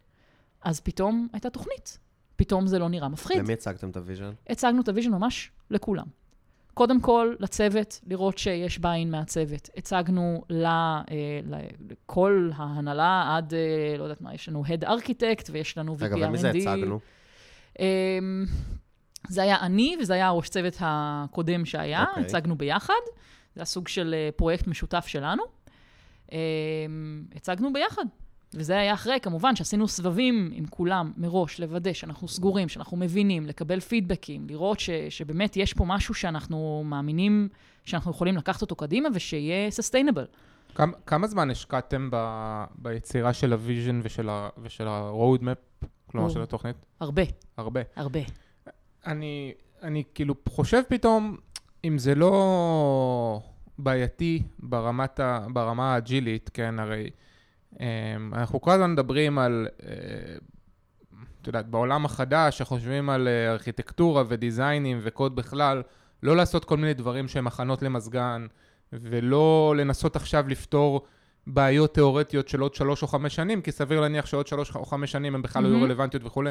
[0.62, 1.98] אז פתאום הייתה תוכנית.
[2.36, 3.38] פתאום זה לא נראה מפחיד.
[3.38, 4.30] למי הצגתם את ה vision?
[4.48, 6.06] הצגנו את ה vision ממש לכולם.
[6.74, 9.70] קודם כל, לצוות, לראות שיש buy-in מהצוות.
[9.76, 11.04] הצגנו ל, אה,
[11.90, 16.28] לכל ההנהלה עד, אה, לא יודעת מה, יש לנו Head Architect ויש לנו VP רגע,
[16.28, 16.50] ומי זה.
[16.50, 17.00] הצגנו?
[19.28, 22.22] זה היה אני, וזה היה הראש צוות הקודם שהיה, אוקיי.
[22.22, 23.02] הצגנו ביחד.
[23.54, 25.42] זה היה סוג של אה, פרויקט משותף שלנו.
[26.32, 26.38] אה,
[27.36, 28.04] הצגנו ביחד.
[28.54, 33.80] וזה היה אחרי, כמובן, שעשינו סבבים עם כולם מראש, לוודא שאנחנו סגורים, שאנחנו מבינים, לקבל
[33.80, 37.48] פידבקים, לראות ש, שבאמת יש פה משהו שאנחנו מאמינים
[37.84, 40.24] שאנחנו יכולים לקחת אותו קדימה ושיהיה sustainable.
[40.74, 42.16] כמה, כמה זמן השקעתם ב,
[42.74, 44.00] ביצירה של ה vision
[44.62, 46.32] ושל ה-road map, כלומר או.
[46.32, 46.76] של התוכנית?
[47.00, 47.22] הרבה,
[47.56, 47.80] הרבה.
[47.96, 48.20] הרבה.
[49.06, 51.36] אני, אני כאילו חושב פתאום,
[51.84, 53.40] אם זה לא
[53.78, 57.10] בעייתי ברמת ה, ברמה האג'ילית, כן, הרי
[57.74, 57.78] um,
[58.32, 59.82] אנחנו כל הזמן מדברים על, uh,
[61.40, 65.82] את יודעת, בעולם החדש, שחושבים על uh, ארכיטקטורה ודיזיינים וקוד בכלל,
[66.22, 68.46] לא לעשות כל מיני דברים שהם הכנות למזגן,
[68.92, 71.06] ולא לנסות עכשיו לפתור
[71.46, 75.12] בעיות תיאורטיות של עוד שלוש או חמש שנים, כי סביר להניח שעוד שלוש או חמש
[75.12, 75.84] שנים הם בכלל לא יהיו.
[75.84, 76.50] רלוונטיות וכולי.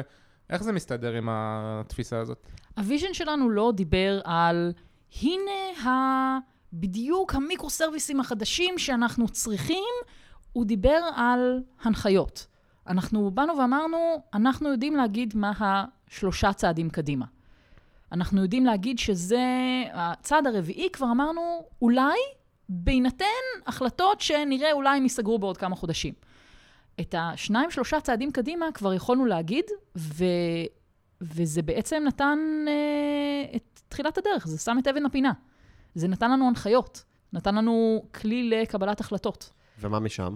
[0.50, 2.46] איך זה מסתדר עם התפיסה הזאת?
[2.76, 4.72] ה vision שלנו לא דיבר על,
[5.22, 6.38] הנה ה...
[6.72, 9.84] בדיוק המיקרו-סרוויסים החדשים שאנחנו צריכים,
[10.52, 12.46] הוא דיבר על הנחיות.
[12.86, 17.26] אנחנו באנו ואמרנו, אנחנו יודעים להגיד מה השלושה צעדים קדימה.
[18.12, 19.44] אנחנו יודעים להגיד שזה,
[19.92, 22.18] הצעד הרביעי, כבר אמרנו, אולי,
[22.68, 23.24] בהינתן
[23.66, 26.14] החלטות שנראה אולי הם ייסגרו בעוד כמה חודשים.
[27.00, 29.64] את השניים, שלושה צעדים קדימה כבר יכולנו להגיד,
[29.96, 30.24] ו...
[31.20, 35.32] וזה בעצם נתן אה, את תחילת הדרך, זה שם את אבן הפינה.
[35.94, 39.50] זה נתן לנו הנחיות, נתן לנו כלי לקבלת החלטות.
[39.80, 40.34] ומה משם?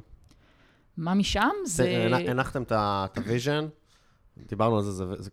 [0.97, 1.51] מה משם?
[1.65, 2.07] זה...
[2.07, 3.67] הנ- הנחתם את ה vision,
[4.39, 5.31] דיברנו על זה, זה, זה,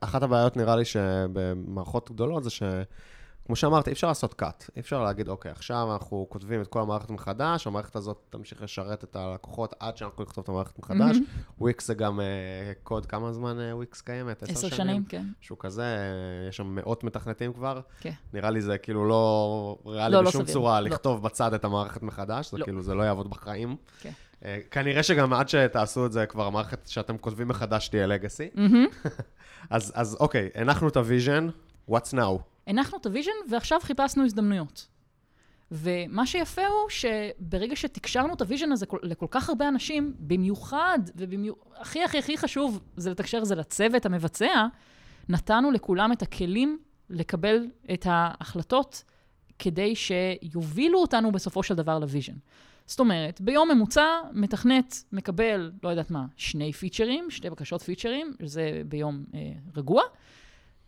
[0.00, 2.62] אחת הבעיות נראה לי שבמערכות גדולות זה ש...
[3.50, 4.68] כמו שאמרתי, אי אפשר לעשות cut.
[4.76, 9.04] אי אפשר להגיד, אוקיי, עכשיו אנחנו כותבים את כל המערכת מחדש, המערכת הזאת תמשיך לשרת
[9.04, 11.16] את הלקוחות עד שאנחנו נכתוב את המערכת מחדש.
[11.58, 12.26] וויקס זה גם אה,
[12.82, 14.42] קוד, כמה זמן אה, וויקס קיימת?
[14.42, 15.26] עשר שנים, כן.
[15.42, 17.80] משהו כזה, אה, יש שם מאות מתכנתים כבר.
[18.00, 18.12] כן.
[18.32, 20.54] נראה לי זה כאילו לא ריאלי לא, לא בשום סביר.
[20.54, 20.88] צורה לא.
[20.88, 22.64] לכתוב בצד את המערכת מחדש, זה לא.
[22.64, 23.76] כאילו, זה לא יעבוד בחיים.
[24.00, 24.12] כן.
[24.44, 28.48] אה, כנראה שגם עד שתעשו את זה, כבר המערכת שאתם כותבים מחדש תהיה legacy.
[28.54, 28.86] מהמם.
[29.70, 31.48] אז, אז אוקיי, הנחנו את ה vision,
[31.90, 32.42] what's now?
[32.70, 34.86] הנחנו את ה vision ועכשיו חיפשנו הזדמנויות.
[35.72, 40.98] ומה שיפה הוא שברגע שתקשרנו את ה vision הזה כל- לכל כך הרבה אנשים, במיוחד,
[41.14, 44.66] והכי הכי הכי חשוב זה לתקשר זה לצוות המבצע,
[45.28, 46.78] נתנו לכולם את הכלים
[47.10, 49.04] לקבל את ההחלטות
[49.58, 52.34] כדי שיובילו אותנו בסופו של דבר ל vision.
[52.86, 58.82] זאת אומרת, ביום ממוצע מתכנת מקבל, לא יודעת מה, שני פיצ'רים, שתי בקשות פיצ'רים, זה
[58.88, 60.02] ביום אה, רגוע,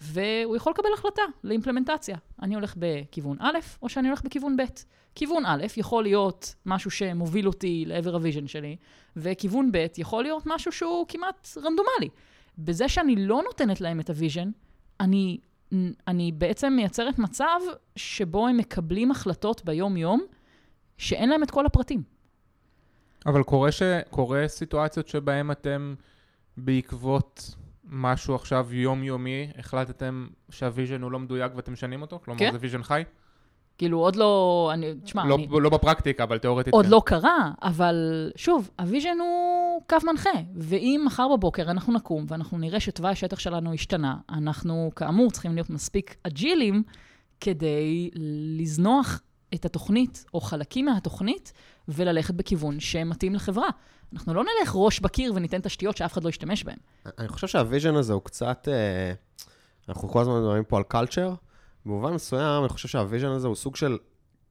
[0.03, 2.17] והוא יכול לקבל החלטה לאימפלמנטציה.
[2.43, 4.63] אני הולך בכיוון א', או שאני הולך בכיוון ב'.
[5.15, 8.77] כיוון א' יכול להיות משהו שמוביל אותי לעבר ה vision שלי,
[9.17, 12.09] וכיוון ב' יכול להיות משהו שהוא כמעט רנדומלי.
[12.59, 14.51] בזה שאני לא נותנת להם את ה vision,
[15.01, 15.39] אני,
[16.09, 17.61] אני בעצם מייצרת מצב
[17.97, 20.21] שבו הם מקבלים החלטות ביום-יום,
[20.99, 22.03] שאין להם את כל הפרטים.
[23.27, 23.83] אבל קורה, ש...
[24.11, 25.95] קורה סיטואציות שבהן אתם
[26.57, 27.55] בעקבות
[27.93, 32.21] משהו עכשיו יומיומי, החלטתם שה vision הוא לא מדויק ואתם משנים אותו?
[32.25, 32.53] כלומר, כן.
[32.53, 33.03] זה vision חי?
[33.79, 34.71] כאילו, עוד לא...
[34.75, 35.49] אני, תשמע, לא, אני...
[35.51, 36.91] לא בפרקטיקה, אבל תיאורטית עוד כן.
[36.91, 40.31] לא קרה, אבל שוב, ה vision הוא קו מנחה.
[40.55, 45.71] ואם מחר בבוקר אנחנו נקום ואנחנו נראה שתוואי השטח שלנו השתנה, אנחנו כאמור צריכים להיות
[45.71, 46.83] מספיק אג'ילים
[47.41, 48.11] כדי
[48.59, 49.21] לזנוח
[49.55, 51.53] את התוכנית או חלקים מהתוכנית
[51.89, 53.69] וללכת בכיוון שמתאים לחברה.
[54.13, 56.77] אנחנו לא נלך ראש בקיר וניתן תשתיות שאף אחד לא ישתמש בהן.
[57.19, 59.13] אני חושב שה vision הזה הוא קצת, אה,
[59.89, 61.35] אנחנו כל הזמן מדברים פה על culture,
[61.87, 63.99] במובן מסוים אני חושב שה vision הזה הוא סוג של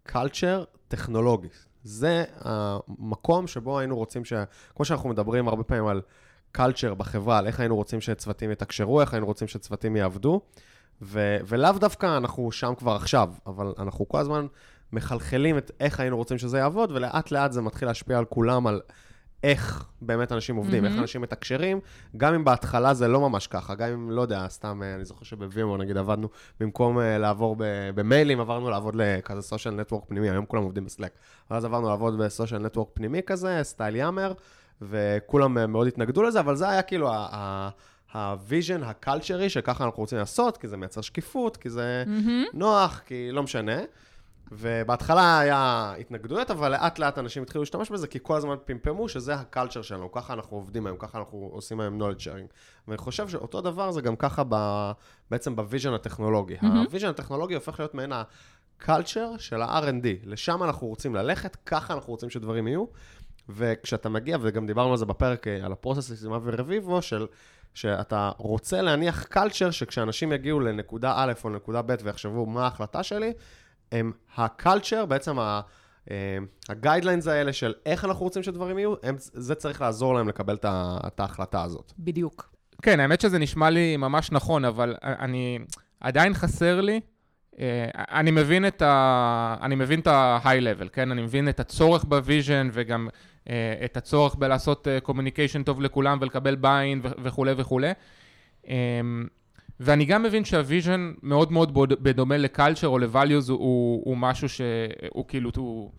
[0.03, 1.47] culture טכנולוגי.
[1.83, 4.33] זה המקום שבו היינו רוצים ש...
[4.75, 6.01] כמו שאנחנו מדברים הרבה פעמים על
[6.51, 10.41] culture בחברה, על איך היינו רוצים שצוותים יתקשרו, איך היינו רוצים שצוותים יעבדו,
[11.01, 11.37] ו...
[11.47, 14.47] ולאו דווקא אנחנו שם כבר עכשיו, אבל אנחנו כל הזמן
[14.93, 18.81] מחלחלים את איך היינו רוצים שזה יעבוד, ולאט לאט זה מתחיל להשפיע על כולם, על
[19.43, 21.01] איך באמת אנשים עובדים, איך מהמם.
[21.01, 21.79] אנשים מתקשרים,
[22.17, 25.25] גם אם בהתחלה זה לא ממש ככה, גם אם, לא יודע, סתם, אה, אני זוכר
[25.25, 26.27] שבווימו, נגיד, עבדנו,
[26.59, 27.63] במקום אה, לעבור ב-
[27.95, 31.11] במיילים, עברנו לעבוד לכזה סושיאל נטוורק פנימי, היום כולם עובדים בסלק.
[31.51, 34.33] ואז עברנו לעבוד בסושיאל נטוורק פנימי כזה, סטייל יאמר,
[34.81, 37.69] וכולם אה, מאוד התנגדו לזה, אבל זה היה כאילו ה- ה-
[38.13, 42.03] ה vision הקלצ'רי, שככה אנחנו רוצים לעשות, כי זה מייצר שקיפות, כי זה
[42.53, 43.77] נוח, כי לא משנה.
[44.51, 49.35] ובהתחלה היה התנגדויות, אבל לאט לאט אנשים התחילו להשתמש בזה, כי כל הזמן פמפמו שזה
[49.35, 52.53] ה culture שלנו, ככה אנחנו עובדים היום, ככה אנחנו עושים היום knowledge sharing.
[52.87, 54.91] ואני חושב שאותו דבר זה גם ככה ב,
[55.31, 56.55] בעצם ב vision הטכנולוגי.
[56.61, 56.77] מהמם.
[56.77, 60.07] ה vision הטכנולוגי הופך להיות מעין ה culture של ה-R&D.
[60.23, 62.85] לשם אנחנו רוצים ללכת, ככה אנחנו רוצים שדברים יהיו.
[63.49, 67.27] וכשאתה מגיע, וגם דיברנו על זה בפרק, אה, על ה process ורביבו, של
[67.73, 73.33] שאתה רוצה להניח culture שכשאנשים יגיעו לנקודה א' או לנקודה ב' ויחשבו מה ההחלטה שלי,
[73.91, 75.61] הם ה culture, בעצם ה...
[76.69, 80.57] ה guidelines האלה של איך אנחנו רוצים שדברים יהיו, הם, זה צריך לעזור להם לקבל
[80.65, 81.91] את ההחלטה הזאת.
[81.99, 82.51] בדיוק.
[82.81, 85.59] כן, האמת שזה נשמע לי ממש נכון, אבל אני
[85.99, 86.99] עדיין חסר לי.
[87.59, 89.55] אה, אני מבין את ה...
[89.61, 91.11] אני מבין את ה-high level, כן?
[91.11, 93.07] אני מבין את הצורך ב vision וגם
[93.49, 97.91] אה, את הצורך בלעשות communication טוב לכולם ולקבל buy-in וכולי וכולי.
[99.83, 104.17] ואני גם מבין שה vision מאוד מאוד בדומה ל culture או ל values הוא, הוא,
[104.17, 105.91] משהו שהוא כאילו, הוא,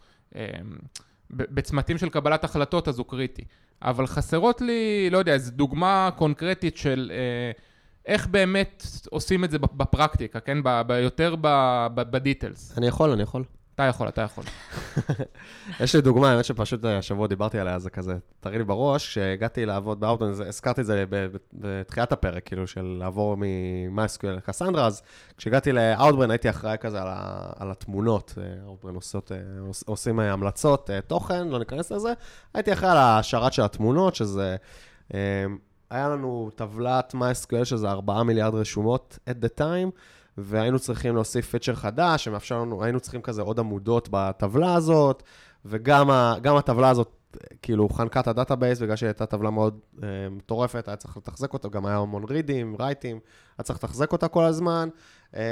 [1.31, 3.43] ב- בצמתים של קבלת החלטות אז הוא קריטי.
[3.83, 7.51] אבל חסרות לי, לא יודע, איזו דוגמה קונקרטית של אה,
[8.07, 10.63] איך באמת עושים את זה בפרקטיקה, כן?
[10.63, 11.35] ב, ב, יותר
[11.95, 12.79] ב details.
[12.79, 13.45] אני יכול, אני יכול.
[13.75, 14.45] אתה יכול, אתה יכול.
[15.81, 19.67] יש לי דוגמה, האמת שפשוט אה, השבוע דיברתי עליה, זה כזה, תראי לי בראש, כשהגעתי
[19.67, 21.05] לעבוד באאוטון, הזכרתי את זה
[21.53, 25.03] בתחילת הפרק, כאילו, של לעבור מ-MySQL לקסנדרה, אז
[25.37, 28.35] כשהגעתי לאאוטברן הייתי אחראי כזה על, ה- על התמונות,
[28.67, 29.37] אאוטברן אה,
[29.69, 32.13] עוש- עושים אה, המלצות אה, תוכן, לא ניכנס לזה,
[32.55, 34.57] הייתי אחראי על השרת של התמונות, שזה...
[35.15, 35.45] אה,
[35.91, 39.91] היה לנו טבלת MySQL שזה 4 מיליארד רשומות at the time,
[40.39, 45.23] והיינו צריכים להוסיף פיצ'ר חדש, שמאפשר לנו, היינו צריכים כזה עוד עמודות בטבלה הזאת,
[45.65, 47.17] וגם ה, הטבלה הזאת,
[47.63, 51.53] כאילו, חנקה את ה database, בגלל שהיא הייתה טבלה מאוד אה, מטורפת, היה צריך לתחזק
[51.53, 53.21] אותה, גם היה המון רידים, רייטים,
[53.59, 54.89] היה צריך לתחזק אותה כל הזמן,
[55.37, 55.43] אה,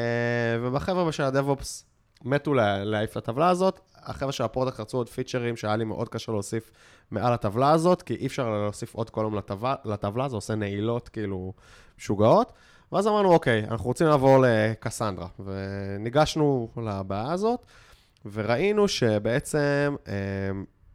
[0.62, 1.85] והחבר'ה של ה DevOps
[2.24, 3.80] מתו לה- להעיף את הטבלה הזאת.
[3.96, 6.70] החבר'ה של ה product רצו עוד פיצ'רים שהיה לי מאוד קשה להוסיף
[7.10, 11.52] מעל הטבלה הזאת, כי אי אפשר להוסיף עוד column לטבלה, לטבלה, זה עושה נעילות כאילו
[11.98, 12.52] משוגעות.
[12.92, 15.26] ואז אמרנו, אוקיי, אנחנו רוצים לעבור לקסנדרה.
[15.44, 17.61] וניגשנו לבעיה הזאת,
[18.33, 20.14] וראינו שבעצם אה,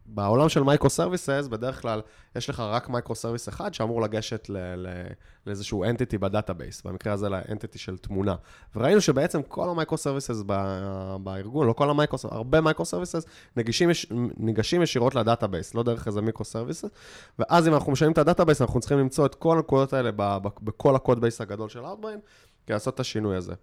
[0.05, 2.01] בעולם של microservices, בדרך כלל
[2.35, 5.07] יש לך רק microservice אחד שאמור לגשת ל- ל-
[5.47, 8.35] לאיזשהו entity ב database, במקרה הזה ל entity של תמונה.
[8.75, 13.25] וראינו שבעצם כל ה microservices ב- בארגון, לא כל ה microservices, הרבה microservices
[13.57, 16.89] ניגשים, יש- ניגשים ישירות ל database, לא דרך איזה microservices.
[17.39, 20.37] ואז אם אנחנו משנים את ה database, אנחנו צריכים למצוא את כל הנקודות האלה ב-
[20.41, 22.19] ב- בכל ה code base הגדול של Outbrain,
[22.65, 23.53] כדי לעשות את השינוי הזה.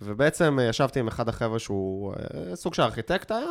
[0.00, 3.50] ובעצם אה, ישבתי עם אחד החבר'ה שהוא אה, סוג של ארכיטקט היה,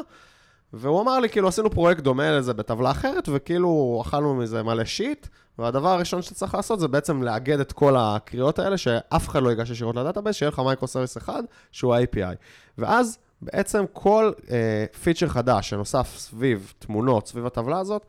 [0.73, 5.27] והוא אמר לי, כאילו, עשינו פרויקט דומה לזה בטבלה אחרת, וכאילו, אכלנו מזה מלא shit,
[5.59, 9.69] והדבר הראשון שצריך לעשות זה בעצם לאגד את כל הקריאות האלה, שאף אחד לא ייגש
[9.69, 12.35] ישירות ל database, שיהיה לך microservice אחד, שהוא ה-API.
[12.77, 18.05] ואז בעצם כל אה, פיצ'ר חדש שנוסף סביב תמונות, סביב הטבלה הזאת,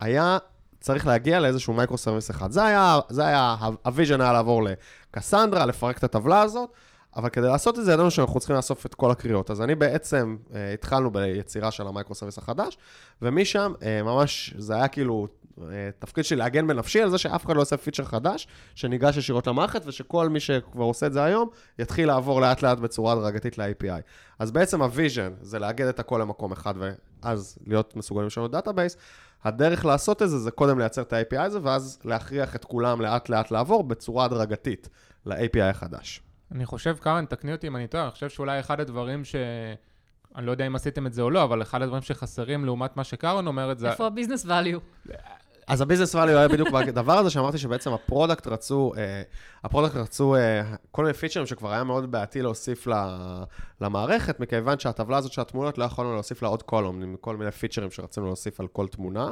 [0.00, 0.38] היה
[0.80, 2.50] צריך להגיע לאיזשהו microservice אחד.
[2.50, 6.70] זה היה, זה היה, ה vision היה לעבור לקסנדרה, לפרק את הטבלה הזאת,
[7.16, 9.50] אבל כדי לעשות את זה, ידענו שאנחנו צריכים לאסוף את כל הקריאות.
[9.50, 12.78] אז אני בעצם, אה, התחלנו ביצירה של ה microservice החדש,
[13.22, 15.26] ומשם אה, ממש, זה היה כאילו
[15.62, 19.46] אה, תפקיד שלי להגן בנפשי על זה שאף אחד לא עושה פיצ'ר חדש, שניגש ישירות
[19.46, 21.48] למערכת, ושכל מי שכבר עושה את זה היום,
[21.78, 24.02] יתחיל לעבור לאט לאט בצורה הדרגתית ל-API.
[24.38, 26.74] אז בעצם ה vision זה לאגד את הכל למקום אחד,
[27.22, 28.96] ואז להיות מסוגלים לשנות database.
[29.44, 33.28] הדרך לעשות את זה, זה קודם לייצר את ה-API הזה, ואז להכריח את כולם לאט
[33.28, 34.88] לאט לעבור בצורה הדרגתית
[35.26, 36.25] ל-API החדש.
[36.52, 39.34] אני חושב, קארן, תקני אותי אם אני טועה, אני חושב שאולי אחד הדברים ש...
[40.36, 43.04] אני לא יודע אם עשיתם את זה או לא, אבל אחד הדברים שחסרים לעומת מה
[43.04, 43.90] שקארן אומרת זה...
[43.90, 45.10] איפה הביזנס value?
[45.66, 49.22] אז ה business value היה בדיוק בדבר הזה, שאמרתי שבעצם ה product רצו, אה,
[49.64, 53.42] ה product רצו אה, כל מיני פיצ'רים שכבר היה מאוד בעייתי להוסיף ל-
[53.80, 57.50] למערכת, מכיוון שהטבלה הזאת של התמונות לא יכולנו להוסיף לה עוד קולום, עם כל מיני
[57.50, 59.30] פיצ'רים שרצינו להוסיף על כל תמונה.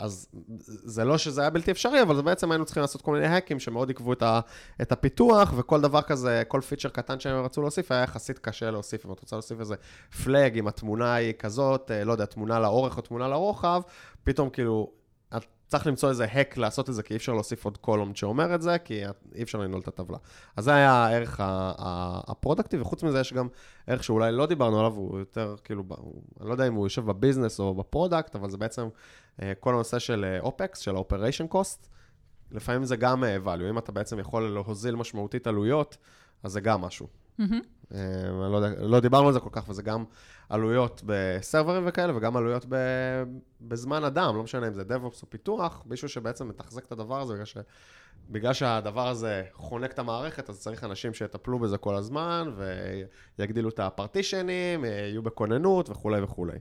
[0.00, 0.28] אז
[0.64, 3.88] זה לא שזה היה בלתי אפשרי, אבל בעצם היינו צריכים לעשות כל מיני האקים שמאוד
[3.88, 4.40] עיכבו את, ה,
[4.82, 9.06] את הפיתוח, וכל דבר כזה, כל פיצ'ר קטן שהם רצו להוסיף, היה יחסית קשה להוסיף.
[9.06, 9.74] אם את רוצה להוסיף איזה
[10.24, 13.82] פלאג, אם התמונה היא כזאת, אה, לא יודע, תמונה לאורך או תמונה לרוחב,
[14.24, 14.90] פתאום כאילו,
[15.70, 18.62] צריך למצוא איזה האק לעשות את זה, כי אי אפשר להוסיף עוד קולום שאומר את
[18.62, 19.02] זה, כי
[19.34, 20.18] אי אפשר לנעול את הטבלה.
[20.56, 21.40] אז זה היה הערך
[22.28, 23.48] הפרודקטי, וחוץ מזה יש גם
[23.86, 27.04] ערך שאולי לא דיברנו עליו, הוא יותר כאילו, הוא- אני לא יודע אם הוא יושב
[27.04, 28.88] ב business או ב product, אבל זה בעצם
[29.42, 31.86] אה, כל הנושא של opex, של ה-operation cost.
[32.50, 35.96] לפעמים זה גם אה, value, אם אתה בעצם יכול להוזיל משמעותית עלויות,
[36.42, 37.06] אז זה גם משהו.
[37.38, 37.60] מהמם.
[37.94, 37.98] אה,
[38.50, 40.04] לא, לא דיברנו על זה כל כך, וזה גם
[40.48, 42.76] עלויות בסרברים וכאלה, וגם עלויות ב,
[43.60, 47.32] בזמן אדם, לא משנה אם זה DevOps או פיתוח, מישהו שבעצם מתחזק את הדבר הזה,
[47.32, 47.56] בגלל, ש,
[48.30, 52.52] בגלל שהדבר הזה חונק את המערכת, אז צריך אנשים שיטפלו בזה כל הזמן,
[53.38, 56.58] ויגדילו את הפרטישנים, יהיו בכוננות וכולי וכולי.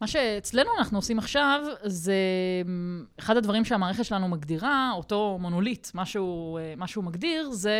[0.00, 2.14] מה שאצלנו אנחנו עושים עכשיו, זה
[2.66, 7.70] מ, אחד הדברים שהמערכת שלנו מגדירה, אותו מונוליט, מה שהוא, אה, מה שהוא מגדיר, זה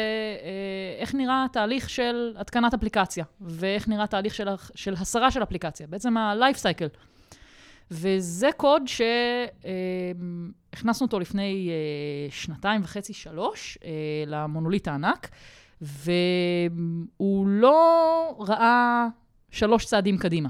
[0.42, 5.86] אה, איך נראה תהליך של התקנת אפליקציה, ואיך נראה תהליך של, של הסרה של אפליקציה,
[5.86, 6.98] בעצם ה-life cycle.
[7.90, 8.82] וזה קוד
[10.74, 13.78] שהכנסנו אותו לפני אה, שנתיים וחצי, שלוש,
[14.26, 15.28] למונוליט הענק,
[15.80, 19.06] והוא לא ראה
[19.50, 20.48] שלוש צעדים קדימה.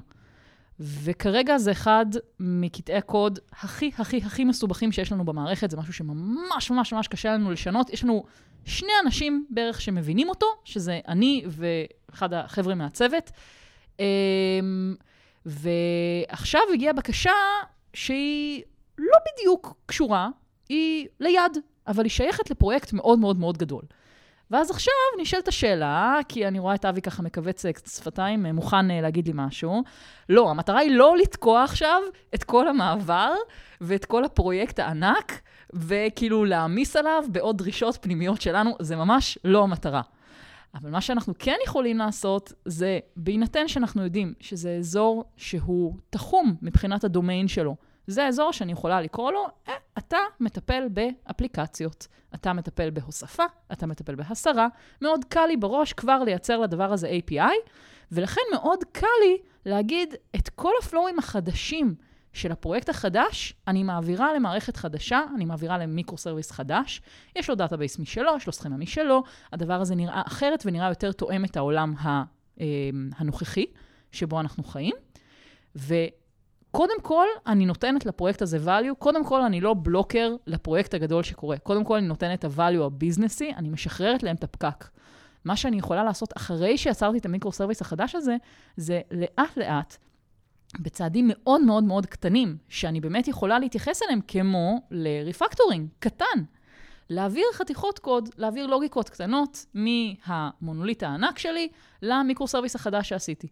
[0.81, 2.07] וכרגע זה אחד
[2.41, 7.35] מקטעי הקוד הכי הכי הכי מסובכים שיש לנו במערכת, זה משהו שממש ממש ממש קשה
[7.35, 7.91] לנו לשנות.
[7.91, 8.25] יש לנו
[8.64, 13.31] שני אנשים בערך שמבינים אותו, שזה אני ואחד החבר'ה מהצוות.
[13.99, 14.05] אמ,
[15.47, 17.33] ועכשיו הגיעה בקשה
[17.95, 18.62] שהיא
[18.99, 20.29] לא בדיוק קשורה,
[20.69, 23.83] היא ליד, אבל היא שייכת לפרויקט מאוד מאוד מאוד גדול.
[24.50, 28.90] ואז עכשיו נשאלת השאלה, כי אני רואה את אבי ככה מכווץ אה, שפתיים, אה, מוכן
[28.90, 29.82] אה, להגיד לי משהו.
[30.28, 32.02] לא, המטרה היא לא לתקוע עכשיו
[32.34, 33.34] את כל המעבר
[33.80, 35.40] ואת כל הפרויקט הענק,
[35.72, 40.02] וכאילו להעמיס עליו בעוד דרישות פנימיות שלנו, זה ממש לא המטרה.
[40.74, 47.04] אבל מה שאנחנו כן יכולים לעשות, זה בהינתן שאנחנו יודעים שזה אזור שהוא תחום מבחינת
[47.04, 47.76] הדומיין שלו,
[48.09, 52.07] זה האזור שאני יכולה לקרוא לו, אה, אתה מטפל באפליקציות.
[52.35, 54.68] אתה מטפל בהוספה, אתה מטפל בהסרה.
[55.03, 57.71] מאוד קל לי בראש כבר לייצר לדבר הזה API,
[58.12, 61.94] ולכן מאוד קל לי להגיד את כל הפלואים החדשים
[62.33, 67.01] של הפרויקט החדש, אני מעבירה למערכת חדשה, אני מעבירה ל microservice חדש.
[67.37, 71.44] יש לו database משלו, יש לו סכמה משלו, הדבר הזה נראה אחרת ונראה יותר תואם
[71.44, 72.25] את העולם אה,
[73.16, 73.66] הנוכחי
[74.12, 74.94] שבו אנחנו חיים.
[75.77, 75.94] ו...
[76.70, 81.59] קודם כל, אני נותנת לפרויקט הזה value, קודם כל, אני לא blocker לפרויקט הגדול שקורה.
[81.59, 84.88] קודם כל, אני נותנת את ה-value הביזנסי, אני משחררת להם את הפקק.
[85.44, 88.37] מה שאני יכולה לעשות אחרי שיצרתי את ה microservice החדש הזה,
[88.76, 89.96] זה לאט-לאט,
[90.81, 96.44] בצעדים מאוד מאוד מאוד קטנים, שאני באמת יכולה להתייחס אליהם כמו ל refactoring, קטן.
[97.11, 101.68] להעביר חתיכות קוד, להעביר לוגיקות קטנות מהמונוליט הענק שלי
[102.03, 103.48] ל microservice החדש שעשיתי.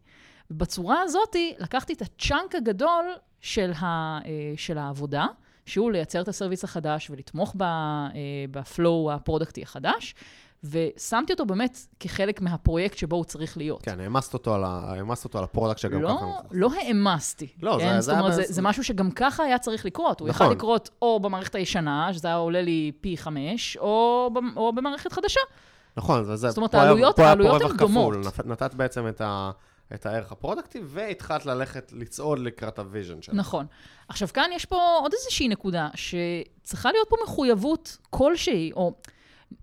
[0.50, 3.04] ובצורה הזאת לקחתי את ה chunk הגדול
[3.40, 4.20] של, ה, אה,
[4.56, 5.26] של העבודה,
[5.66, 7.66] שהוא לייצר את ה service החדש ולתמוך אה,
[8.50, 10.14] ב flow הפרודקטי החדש,
[10.64, 13.82] ושמתי אותו באמת כחלק מהפרויקט שבו הוא צריך להיות.
[13.82, 14.94] כן, העמסת אותו על, ה...
[15.24, 16.26] אותו על ה product שגם לא, ככה...
[16.50, 17.48] לא העמסתי.
[17.62, 17.94] לא, כן?
[17.94, 20.20] זה, זה, אומרת, זה, זה משהו שגם ככה היה צריך לקרות.
[20.20, 20.46] הוא נכון.
[20.46, 25.40] יכול לקרות או במערכת הישנה, שזה היה עולה לי פי חמש, או, או במערכת חדשה.
[25.96, 26.48] נכון, זה...
[26.48, 28.14] זאת אומרת, העלויות, העלויות הן דומות.
[28.44, 29.50] נתת בעצם את ה...
[29.94, 33.34] את הערך הפרודקטי, והתחלת ללכת, לצעוד לקראת ה vision שלך.
[33.34, 33.66] נכון.
[34.08, 38.94] עכשיו, כאן יש פה עוד איזושהי נקודה, שצריכה להיות פה מחויבות כלשהי, או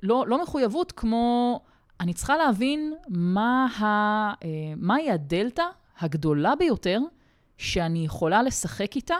[0.04, 1.60] לא, לא מחויבות כמו,
[2.00, 5.66] אני צריכה להבין מה ה, אה, מהי הדלתא
[6.00, 7.00] הגדולה ביותר
[7.58, 9.16] שאני יכולה לשחק איתה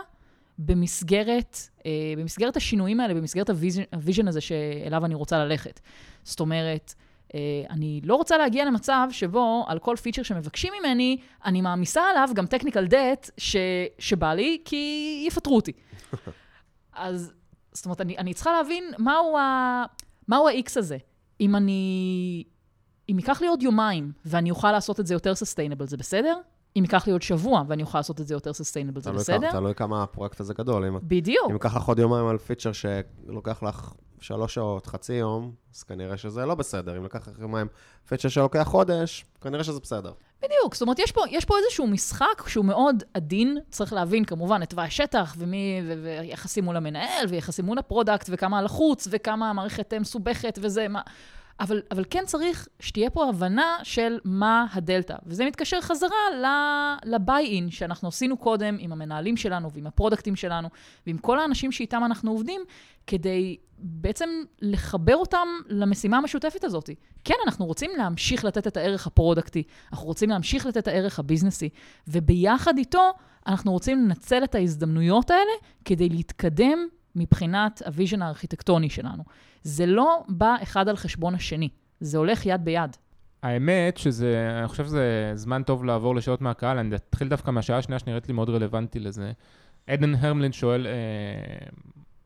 [0.58, 3.50] במסגרת, אה, במסגרת השינויים האלה, במסגרת
[3.92, 5.80] ה vision הזה שאליו אני רוצה ללכת.
[6.22, 6.94] זאת אומרת,
[7.70, 12.44] אני לא רוצה להגיע למצב שבו על כל feature שמבקשים ממני, אני מעמיסה עליו גם
[12.44, 13.56] technical debt ש,
[13.98, 15.72] שבא לי, כי יפטרו אותי.
[16.92, 17.32] אז
[17.72, 19.84] זאת אומרת, אני, אני צריכה להבין מהו, ה,
[20.28, 20.96] מהו ה-X הזה.
[21.40, 22.44] אם אני...
[23.10, 26.36] אם ייקח לי עוד יומיים ואני אוכל לעשות את זה יותר sustainable, זה בסדר?
[26.76, 29.50] אם ייקח לי עוד שבוע ואני אוכל לעשות את זה יותר sustainable, זה בסדר?
[29.50, 30.98] תלוי כמה הפרויקט הזה גדול.
[31.02, 31.46] בדיוק.
[31.48, 36.16] אם ייקח לך עוד יומיים על feature שלוקח לך שלוש שעות, חצי יום, אז כנראה
[36.16, 36.96] שזה לא בסדר.
[36.96, 37.66] אם לקח לך יומיים
[38.08, 40.12] feature שלוקח חודש, כנראה שזה בסדר.
[40.42, 44.62] בדיוק, זאת אומרת, יש פה, יש פה איזשהו משחק שהוא מאוד עדין, צריך להבין כמובן
[44.62, 49.50] את תוואי השטח, ומי, ו- ויחסים מול המנהל, ויחסים מול ה product, וכמה לחוץ, וכמה
[49.50, 51.00] המערכת מסובכת, וזה, מה...
[51.60, 55.14] אבל, אבל כן צריך שתהיה פה הבנה של מה הדלתא.
[55.26, 56.16] וזה מתקשר חזרה
[57.04, 60.68] ל-buy-in שאנחנו עשינו קודם עם המנהלים שלנו ועם הפרודקטים שלנו
[61.06, 62.60] ועם כל האנשים שאיתם אנחנו עובדים,
[63.06, 64.30] כדי בעצם
[64.62, 66.90] לחבר אותם למשימה המשותפת הזאת.
[67.24, 69.62] כן, אנחנו רוצים להמשיך לתת את הערך הפרודקטי,
[69.92, 71.68] אנחנו רוצים להמשיך לתת את הערך הביזנסי,
[72.08, 73.10] וביחד איתו
[73.46, 75.52] אנחנו רוצים לנצל את ההזדמנויות האלה
[75.84, 76.78] כדי להתקדם
[77.16, 79.24] מבחינת ה vision הארכיטקטוני שלנו.
[79.62, 81.68] זה לא בא אחד על חשבון השני,
[82.00, 82.96] זה הולך יד ביד.
[83.42, 87.98] האמת שזה, אני חושב שזה זמן טוב לעבור לשאלות מהקהל, אני אתחיל דווקא מהשאלה השנייה
[87.98, 89.32] שנראית לי מאוד רלוונטי לזה.
[89.86, 90.92] עדן הרמלין שואל, אה,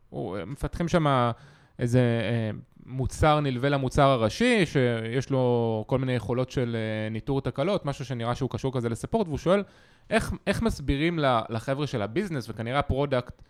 [0.09, 1.31] הוא, מפתחים שם
[1.79, 2.51] איזה אה,
[2.85, 8.35] מוצר נלווה למוצר הראשי, שיש לו כל מיני יכולות של אה, ניטור תקלות, משהו שנראה
[8.35, 9.63] שהוא קשור כזה ל support, והוא שואל,
[10.09, 11.19] איך, איך מסבירים
[11.49, 13.45] לחבר'ה של ה business וכנראה ה product, אה,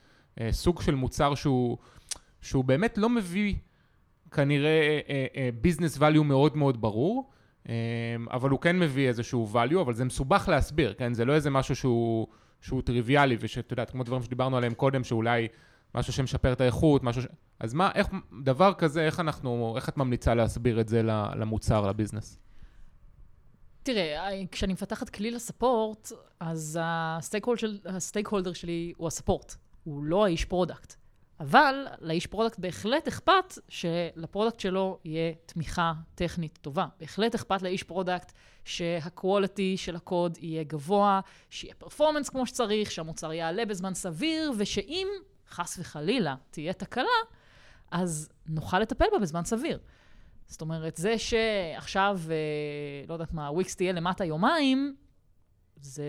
[0.52, 1.78] סוג של מוצר שהוא,
[2.42, 3.56] שהוא באמת לא מביא
[4.32, 5.00] כנראה
[5.62, 7.30] ביזנס uh, value מאוד מאוד ברור,
[7.64, 7.70] uh,
[8.32, 11.14] אבל הוא כן מביא איזשהו value, אבל זה מסובך להסביר, כן?
[11.14, 12.28] זה לא איזה משהו שהוא,
[12.62, 15.48] שהוא טריוויאלי, ושאת יודעת, כמו דברים שדיברנו עליהם קודם, שאולי
[15.96, 17.26] משהו שמשפר את האיכות, משהו ש...
[17.60, 18.08] אז מה, איך,
[18.44, 21.04] דבר כזה, איך אנחנו, איך את ממליצה להסביר את זה
[21.36, 22.40] למוצר, לביזנס?
[23.84, 26.80] תראה, כשאני מפתחת כלי לספורט, אז
[27.86, 30.96] הסטייק הולדר שלי הוא הספורט, הוא לא האיש product.
[31.40, 36.88] אבל לאיש product בהחלט אכפת של product שלו יהיה תמיכה טכנית טובה.
[37.00, 38.32] בהחלט אכפת לאיש product
[38.66, 41.20] שה quality של הקוד יהיה גבוה,
[41.50, 45.08] שיהיה performance כמו שצריך, שהמוצר יעלה בזמן סביר, ושאם
[45.50, 47.04] חס וחלילה תהיה תקלה,
[47.92, 49.80] אז נוכל לטפל בה בזמן סביר.
[50.48, 52.36] זאת אומרת, זה שעכשיו, אה,
[53.08, 54.96] לא יודעת מה, וויקס תהיה למטה יומיים,
[55.76, 56.04] זה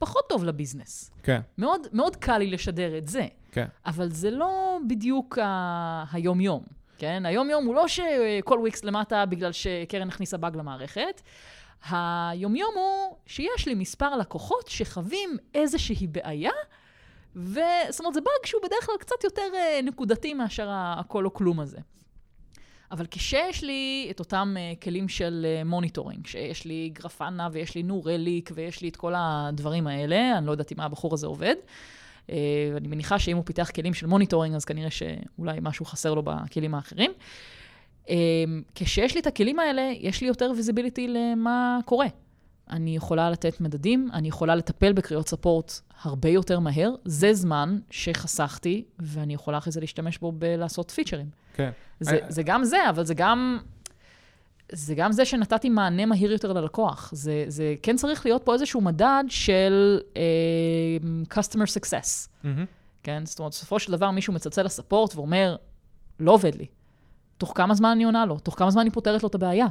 [0.00, 1.10] פחות טוב ל business.
[1.22, 1.40] כן.
[1.58, 3.26] מאוד, מאוד קל לי לשדר את זה.
[3.52, 3.66] כן.
[3.86, 6.62] אבל זה לא בדיוק ה- היום-יום,
[6.98, 7.26] כן?
[7.26, 11.20] היום-יום הוא לא שכל וויקס למטה בגלל שקרן הכניסה באג למערכת.
[11.90, 16.50] היום-יום הוא שיש לי מספר לקוחות שחווים איזושהי בעיה,
[17.36, 17.60] וזאת
[18.00, 21.78] אומרת, זה באג שהוא בדרך כלל קצת יותר אה, נקודתי מאשר הכל או כלום הזה.
[22.92, 28.07] אבל כשיש לי את אותם אה, כלים של monitoring, שיש לי Grafana ויש לי New
[28.07, 31.54] Relic ויש לי את כל הדברים האלה, אני לא יודעת אם הבחור הזה עובד.
[32.26, 32.30] אה,
[32.76, 36.74] אני מניחה שאם הוא פיתח כלים של monitoring, אז כנראה שאולי משהו חסר לו בכלים
[36.74, 37.12] האחרים.
[38.74, 42.06] כשיש לי את הכלים האלה, יש לי יותר visibility למה קורה.
[42.70, 46.90] אני יכולה לתת מדדים, אני יכולה לטפל בקריאות support הרבה יותר מהר.
[47.04, 51.30] זה זמן שחסכתי, ואני יכולה אחרי זה להשתמש בו בלעשות פיצ'רים.
[51.54, 51.70] כן.
[52.00, 53.58] זה, I- זה גם זה, אבל זה גם...
[54.72, 57.10] זה גם זה שנתתי מענה מהיר יותר ללקוח.
[57.14, 62.64] זה, זה כן צריך להיות פה איזשהו מדד של אה, customer success, מהמם.
[63.02, 63.22] כן?
[63.26, 65.56] זאת אומרת, בסופו של דבר מישהו מצלצל ל support ואומר,
[66.20, 66.66] לא עובד לי.
[67.38, 68.38] תוך כמה זמן אני עונה לו?
[68.38, 69.66] תוך כמה זמן אני פותרת לו את הבעיה?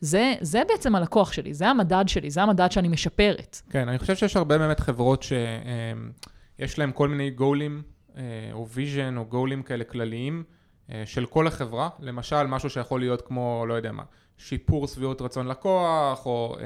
[0.00, 3.62] זה, זה בעצם הלקוח שלי, זה המדד שלי, זה המדד שאני משפרת.
[3.70, 7.82] כן, אני חושב שיש הרבה באמת חברות שיש להן כל מיני גולים,
[8.16, 8.22] אה,
[8.52, 10.44] או vision, או גולים כאלה כלליים,
[10.92, 11.88] אה, של כל החברה.
[12.00, 14.02] למשל, משהו שיכול להיות כמו, לא יודע מה,
[14.38, 16.64] שיפור שביעות רצון לקוח, או אה,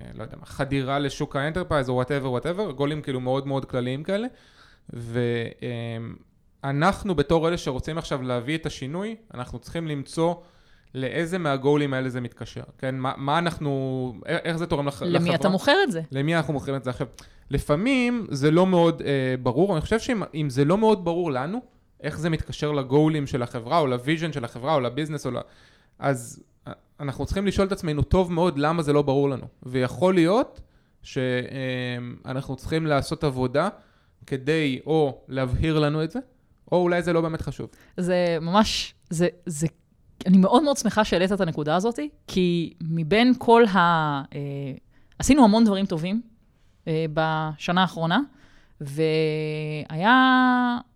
[0.00, 3.64] אה, לא יודע מה, חדירה לשוק ה enterprise, או whatever, whatever, גולים כאילו מאוד מאוד
[3.64, 4.26] כלליים כאלה.
[6.62, 10.34] ואנחנו בתור אלה שרוצים עכשיו להביא את השינוי, אנחנו צריכים למצוא
[10.94, 12.94] לאיזה מהגולים האלה זה מתקשר, כן?
[12.94, 15.20] מה, מה אנחנו, איך איך זה תורם לח, לחברה?
[15.20, 16.02] למי אתה מוכר את זה?
[16.12, 17.06] למי אנחנו מוכרים את זה עכשיו?
[17.50, 21.60] לפעמים זה לא מאוד אה, ברור, אני חושב שאם אם זה לא מאוד ברור לנו,
[22.02, 25.30] איך זה מתקשר לגולים של החברה, או ל vision של החברה, או ל business, או
[25.30, 25.36] ל...
[25.98, 29.46] אז אה, אנחנו צריכים לשאול את עצמנו טוב מאוד למה זה לא ברור לנו.
[29.62, 30.60] ויכול להיות
[31.02, 33.68] שאנחנו צריכים לעשות עבודה
[34.26, 36.18] כדי או להבהיר לנו את זה,
[36.72, 37.68] או אולי זה לא באמת חשוב.
[37.96, 39.66] זה ממש, זה, זה,
[40.26, 43.78] אני מאוד מאוד שמחה שהעלית את הנקודה הזאת, כי מבין כל ה...
[44.34, 44.40] אה,
[45.18, 46.22] עשינו המון דברים טובים
[46.88, 48.20] אה, בשנה האחרונה,
[48.80, 50.16] והיה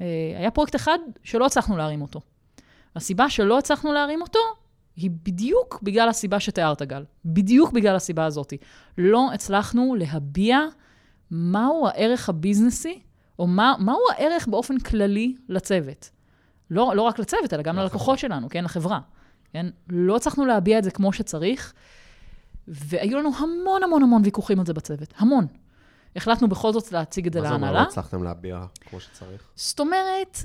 [0.01, 2.20] אה, פרויקט אחד שלא הצלחנו להרים אותו.
[2.97, 4.39] הסיבה שלא הצלחנו להרים אותו
[4.97, 7.05] היא בדיוק בגלל הסיבה שתיארת, גל.
[7.25, 8.53] בדיוק בגלל הסיבה הזאת.
[8.99, 10.59] לא הצלחנו להביע
[11.31, 13.03] מהו הערך הביזנסי,
[13.39, 16.11] או מה, מהו הערך באופן כללי לצוות.
[16.70, 17.85] לא, לא רק לצוות, אלא גם לחברה.
[17.85, 19.01] ללקוחות שלנו, כן, לחברה.
[19.53, 19.67] כן?
[19.89, 21.73] לא הצלחנו להביע את זה כמו שצריך,
[22.69, 25.47] והיו לנו המון המון המון ויכוחים על זה בצוות, המון.
[26.17, 27.83] החלטנו בכל זאת להציג את זה מה זה אומר להנהלה.
[27.83, 29.43] לא הצלחתם להביע כמו שצריך?
[29.57, 30.39] זאת אומרת,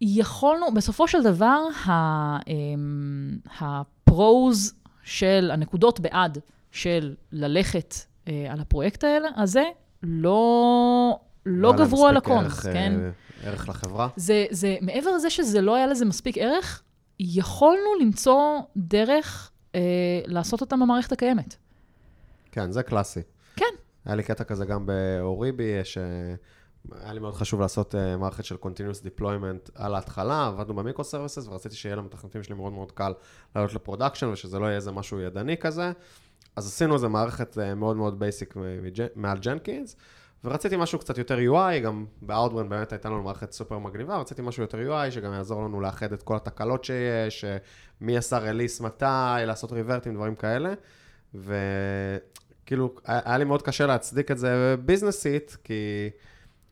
[0.00, 6.38] יכולנו, בסופו של דבר, אמ, הפרוז של הנקודות בעד
[6.72, 7.94] של ללכת
[8.28, 9.64] אה, על הפרויקט האלה, הזה,
[10.02, 12.92] לא, לא להם גברו על הקונס, כן?
[13.00, 13.10] אה,
[13.50, 14.08] ערך לחברה?
[14.16, 16.82] זה, זה, מעבר לזה שזה לא היה לזה מספיק ערך,
[17.20, 19.80] יכולנו למצוא דרך אה,
[20.26, 21.56] לעשות אותם במערכת הקיימת.
[22.52, 23.20] כן, זה קלאסי.
[23.56, 23.64] כן.
[24.04, 28.56] היה לי קטע כזה גם ב Oribi, שהיה לי מאוד חשוב לעשות אה, מערכת של
[28.62, 33.12] Continuous Deployment על ההתחלה, עבדנו ב microservices, ורציתי שיהיה למתכנתים שלי מאוד מאוד קל
[33.56, 35.92] לעלות ל production, ושזה לא יהיה איזה משהו ידני כזה.
[36.56, 38.54] אז עשינו איזה מערכת אה, מאוד מאוד basic
[39.14, 39.96] מעל Jenkins,
[40.44, 44.62] ורציתי משהו קצת יותר UI, גם ב-Outbrain באמת הייתה לנו מערכת סופר מגניבה, רציתי משהו
[44.62, 47.44] יותר UI, שגם יעזור לנו לאחד את כל התקלות שיש,
[48.00, 49.04] מי עשה release מתי,
[49.46, 50.74] לעשות ריברטים, דברים כאלה.
[51.34, 56.10] וכאילו, היה לי מאוד קשה להצדיק את זה ביזנסית, כי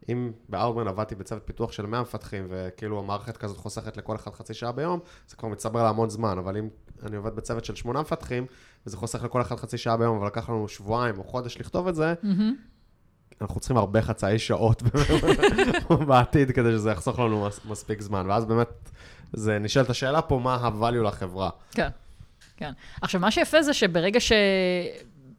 [0.09, 4.55] אם ב-Outbrain עבדתי בצוות פיתוח של 100 מפתחים, וכאילו המערכת כזאת חוסכת לכל אחד חצי
[4.55, 6.69] שעה ביום, זה כבר מצטבר להמון זמן, אבל אם
[7.03, 8.47] אני עובד בצוות של 8 מפתחים,
[8.87, 11.95] וזה חוסך לכל אחד חצי שעה ביום, אבל לקח לנו שבועיים או חודש לכתוב את
[11.95, 12.57] זה, מהמם.
[13.41, 14.83] אנחנו צריכים הרבה חצאי שעות
[16.09, 18.27] בעתיד כדי שזה יחסוך לנו מס, מספיק זמן.
[18.29, 18.91] ואז באמת,
[19.33, 21.51] זה נשאלת השאלה פה, מה ה-value לחברה.
[21.71, 21.89] כן,
[22.57, 22.73] כן.
[23.03, 24.33] עכשיו, מה שיפה זה שברגע ש...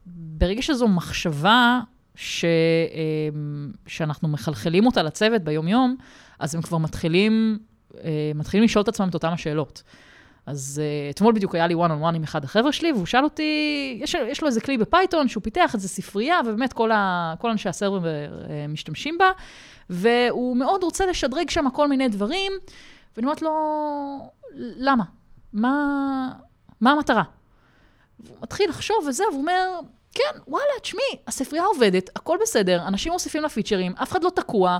[0.06, 1.80] ברגע שזו מחשבה
[2.16, 2.46] ש...
[2.46, 5.96] אמ, שאנחנו מחלחלים אותה לצוות ביום-יום,
[6.40, 7.60] אז הם כבר מתחילים,
[8.04, 9.84] אה, מתחילים לשאול את עצמם את אותם השאלות.
[10.46, 13.24] אז uh, אתמול בדיוק היה לי one on one עם אחד החבר'ה שלי, והוא שאל
[13.24, 17.50] אותי, יש, יש לו איזה כלי בפייתון שהוא פיתח איזה ספרייה, ובאמת כל, ה, כל
[17.50, 19.32] אנשי הסרבר uh, משתמשים בה,
[19.90, 22.52] והוא מאוד רוצה לשדרג שם כל מיני דברים,
[23.18, 23.52] ואני אומרת לו,
[24.56, 25.04] למה?
[25.54, 26.32] מה,
[26.82, 27.24] מה המטרה?
[28.20, 29.80] והוא מתחיל לחשוב וזה, והוא אומר,
[30.14, 34.70] כן, וואלה, תשמעי, הספרייה עובדת, הכל בסדר, אנשים מוסיפים לה פיצ'רים, אף אחד לא תקוע,
[34.72, 34.78] אה,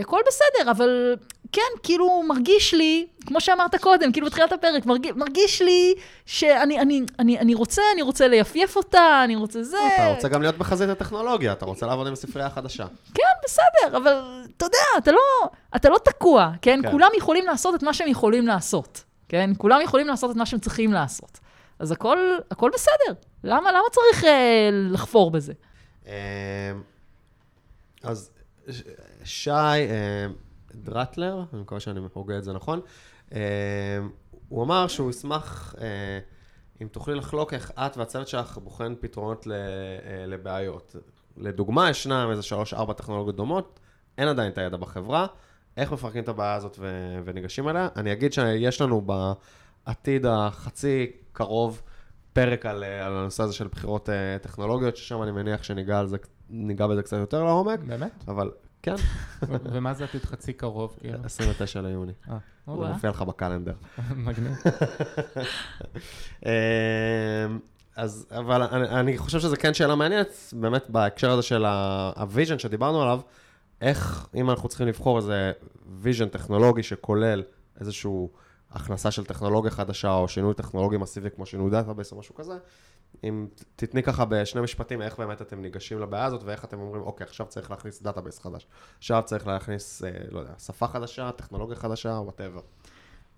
[0.00, 1.16] הכל בסדר, אבל
[1.54, 5.94] כן, כאילו, מרגיש לי, כמו שאמרת קודם, כאילו בתחילת הפרק, מרגיש, מרגיש לי
[6.26, 9.76] שאני אני, אני, אני רוצה, אני רוצה ליפייף אותה, אני רוצה זה.
[9.94, 12.86] אתה רוצה גם להיות בחזית הטכנולוגיה, אתה רוצה לעבוד עם הספרייה החדשה.
[13.14, 16.80] כן, בסדר, אבל אתה יודע, אתה לא, אתה לא תקוע, כן?
[16.82, 16.90] כן?
[16.90, 19.50] כולם יכולים לעשות את מה שהם יכולים לעשות, כן?
[19.58, 21.38] כולם יכולים לעשות את מה שהם צריכים לעשות.
[21.78, 22.18] אז הכל,
[22.50, 23.20] הכל בסדר.
[23.44, 25.52] למה, למה צריך אה, לחפור בזה?
[26.06, 26.12] אמ,
[28.02, 28.30] אז
[29.24, 30.26] שי אה,
[30.74, 32.80] דרטלר, אני מקווה שאני הוגה את זה נכון,
[33.34, 33.40] אה,
[34.48, 36.18] הוא אמר שהוא ישמח, אה,
[36.82, 39.46] אם תוכלי לחלוק איך את והצוות שלך בוחן פתרונות
[40.26, 40.96] לבעיות.
[41.36, 43.80] לדוגמה, ישנם איזה שלוש-ארבע טכנולוגיות דומות,
[44.18, 45.26] אין עדיין את הידע בחברה,
[45.76, 47.88] איך מפרקים את הבעיה הזאת ו- וניגשים אליה.
[47.96, 49.06] אני אגיד שיש לנו
[49.86, 51.82] בעתיד החצי קרוב
[52.32, 54.08] פרק על, על הנושא הזה של בחירות
[54.42, 56.16] טכנולוגיות, ששם אני מניח שניגע על זה
[56.86, 57.80] בזה קצת יותר לעומק.
[57.80, 58.24] באמת?
[58.28, 58.50] אבל
[58.84, 58.94] כן.
[59.48, 60.98] ומה זה עתיד חצי קרוב?
[61.24, 61.88] 29 כאילו?
[61.88, 62.12] ליוני.
[62.30, 63.74] אה, זה מופיע לך ב calendar.
[64.26, 64.52] מגניב.
[66.46, 66.50] אמ,
[67.96, 71.64] אז, אבל אני, אני חושב שזו כן שאלה מעניינת, באמת בהקשר הזה של
[72.16, 73.20] ה vision שדיברנו עליו,
[73.80, 75.52] איך, אם אנחנו צריכים לבחור איזה
[76.00, 77.42] vision טכנולוגי שכולל
[77.80, 78.26] איזושהי
[78.74, 82.54] הכנסה של טכנולוגיה חדשה, או שינוי טכנולוגי מסיבי כמו שינוי database או משהו כזה,
[83.24, 83.46] אם
[83.76, 87.46] תתני ככה בשני משפטים, איך באמת אתם ניגשים לבעיה הזאת, ואיך אתם אומרים, אוקיי, עכשיו
[87.46, 88.66] צריך להכניס database חדש.
[88.98, 92.60] עכשיו צריך להכניס, אה, לא יודע, שפה חדשה, טכנולוגיה חדשה, whatever.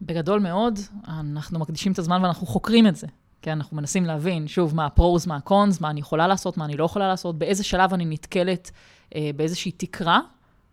[0.02, 0.78] בגדול מאוד,
[1.08, 3.06] אנחנו מקדישים את הזמן ואנחנו חוקרים את זה.
[3.42, 6.56] כן, אנחנו מנסים להבין, שוב, מה ה pros, מה ה cons, מה אני יכולה לעשות,
[6.56, 8.70] מה אני לא יכולה לעשות, באיזה שלב אני נתקלת
[9.14, 10.20] אה, באיזושהי תקרה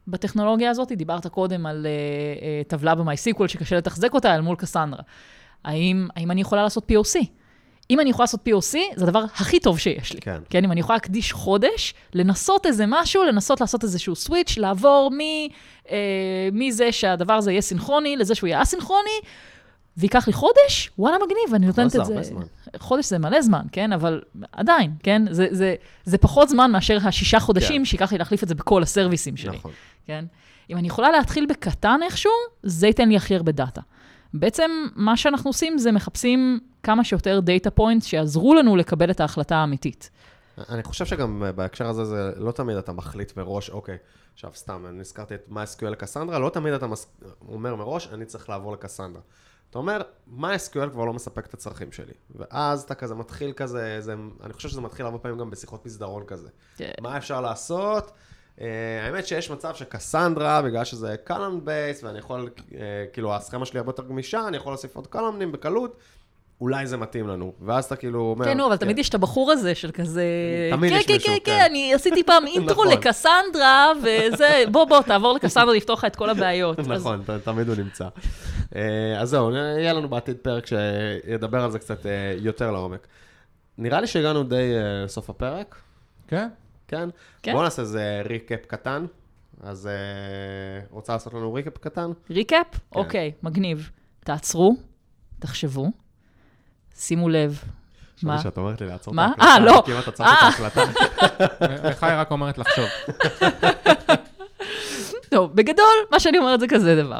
[0.08, 0.92] בטכנולוגיה הזאת.
[0.92, 1.92] דיברת קודם על אה,
[2.46, 5.02] אה, טבלה ב-MySQL שקשה לתחזק אותה אל מול קסנדרה.
[5.66, 7.26] האם, האם אני יכולה לעשות POC?
[7.90, 10.22] אם אני יכולה לעשות POC, זה הדבר הכי טוב שיש לי.
[10.22, 10.38] כן.
[10.50, 15.20] כן, אם אני יכולה להקדיש חודש, לנסות איזה משהו, לנסות לעשות איזשהו switch, לעבור מ,
[15.92, 19.20] אה, מזה שהדבר הזה יהיה סינכרוני, לזה שהוא יהיה אסינכרוני,
[19.98, 22.14] וייקח לי חודש, וואלה מגניב, אני נותנת את זה.
[22.78, 23.94] חודש זה מלא זמן, כן?
[23.94, 24.22] אבל
[24.52, 25.22] עדיין, כן?
[25.32, 25.76] זה, זה,
[26.06, 27.86] זה פחות זמן מאשר השישה חודשים כן.
[27.86, 29.58] שייקח לי להחליף את זה בכל הסרוויסים שלי.
[29.58, 29.72] נכון.
[30.06, 30.26] כן?
[30.70, 32.32] אם אני יכולה להתחיל בקטן איכשהו,
[32.64, 33.82] זה ייתן לי הכי הרבה data.
[34.34, 39.56] בעצם מה שאנחנו עושים זה מחפשים כמה שיותר data points שיעזרו לנו לקבל את ההחלטה
[39.56, 40.10] האמיתית.
[40.70, 43.98] אני חושב שגם בהקשר הזה, זה לא תמיד אתה מחליט מראש, אוקיי,
[44.34, 47.08] עכשיו סתם, אני הזכרתי את MySQL לקסנדרה, לא תמיד אתה מס...
[47.48, 49.22] אומר מראש, אני צריך לעבור לקסנדרה.
[49.74, 50.02] אתה אומר,
[50.40, 52.14] MySQL כבר לא מספק את הצרכים שלי.
[52.36, 56.24] ואז אתה כזה מתחיל כזה, זה, אני חושב שזה מתחיל הרבה פעמים גם בשיחות מסדרון
[56.28, 56.48] כזה.
[56.48, 56.78] Yeah.
[56.78, 56.92] כן.
[57.02, 58.12] מה אפשר לעשות?
[58.58, 58.62] Uh,
[59.04, 62.74] האמת שיש מצב שקסנדרה, בגלל שזה קלאם בייס, ואני יכול, uh,
[63.14, 65.98] כאילו, הסכמה שלי הרבה יותר גמישה, אני יכול להוסיף עוד קלאמנים בקלות.
[66.62, 67.54] אולי זה מתאים לנו.
[67.62, 68.46] ואז אתה כאילו אומר...
[68.46, 69.00] כן, נו, אבל תמיד כן.
[69.00, 70.24] יש את הבחור הזה של כזה...
[70.72, 71.40] תמיד יש כן, מישהו, כן.
[71.44, 72.98] כן, כן, אני עשיתי פעם intro נכון.
[72.98, 76.80] לקסנדרה, וזה, בוא, בוא, תעבור לקסנדרה, לפתור לך את כל הבעיות.
[76.88, 78.08] נכון, תמיד הוא נמצא.
[78.76, 83.08] אה, אז זהו, יהיה לנו בעתיד פרק שידבר על זה קצת אה, יותר לעומק.
[83.78, 85.76] נראה לי שהגענו די אה, לסוף הפרק.
[86.28, 86.50] כן.
[86.88, 87.10] כן?
[87.52, 89.06] בואו נעשה איזה recap קטן.
[89.64, 89.90] אז
[90.92, 92.12] רוצה לעשות לנו recap קטן?
[92.30, 92.68] recap?
[92.96, 93.90] אוקיי, מגניב.
[94.20, 94.76] תעצרו,
[95.40, 95.92] תחשבו.
[96.96, 97.64] שימו לב.
[98.24, 98.42] מה?
[98.42, 99.44] שאת אומרת לי לעצור את ההקלטה.
[99.44, 99.54] מה?
[99.54, 99.84] אה, לא.
[99.86, 100.82] כמעט עצרתי את ההקלטה.
[101.90, 102.86] לך היא רק אומרת לחשוב.
[105.30, 107.18] טוב, בגדול, מה שאני אומרת זה כזה דבר.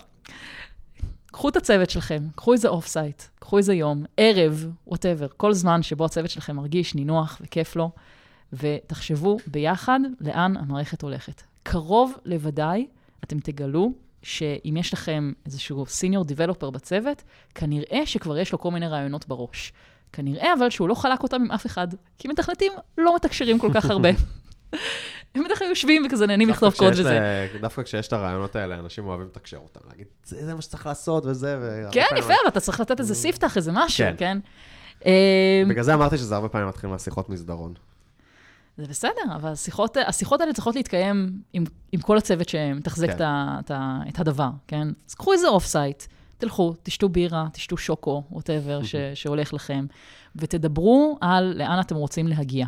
[1.34, 6.06] קחו את הצוות שלכם, קחו איזה off-site, קחו איזה יום, ערב, whatever, כל זמן שבו
[6.06, 7.92] הצוות שלכם מרגיש נינוח וכיף לו,
[8.54, 11.42] ותחשבו ביחד לאן המערכת הולכת.
[11.64, 12.88] קרוב לוודאי,
[13.24, 13.92] אתם תגלו
[14.24, 17.24] שאם יש לכם איזשהו senior developer בצוות,
[17.56, 19.74] כנראה שכבר יש לו כל מיני רעיונות בראש.
[20.12, 23.86] כנראה אבל שהוא לא חלק אותם עם אף אחד, כי מתכנתים לא מתקשרים כל כך
[23.92, 24.10] הרבה.
[25.36, 27.48] הם בדרך כלל יושבים וכזה נהנים לכתוב קוד וזה.
[27.62, 31.88] דווקא כשיש את הרעיונות האלה, אנשים אוהבים לתקשר אותם, להגיד, זה מה שצריך לעשות וזה.
[31.92, 34.38] כן, יפה, אבל אתה צריך לתת איזה ספתח, איזה משהו, כן?
[35.04, 35.08] כן?
[35.70, 37.74] בגלל זה אמרתי שזה הרבה פעמים מתחיל מהשיחות מסדרון.
[38.78, 43.14] זה בסדר, אבל השיחות, השיחות האלה צריכות להתקיים עם, עם כל הצוות שמתחזק כן.
[43.14, 43.72] את, את,
[44.10, 44.88] את הדבר, כן?
[45.10, 46.04] אז קחו איזה off-site,
[46.38, 48.80] תלכו, תשתו בירה, תשתו שוקו, whatever,
[49.14, 49.86] שהולך לכם,
[50.36, 52.66] ותדברו על לאן אתם רוצים להגיע.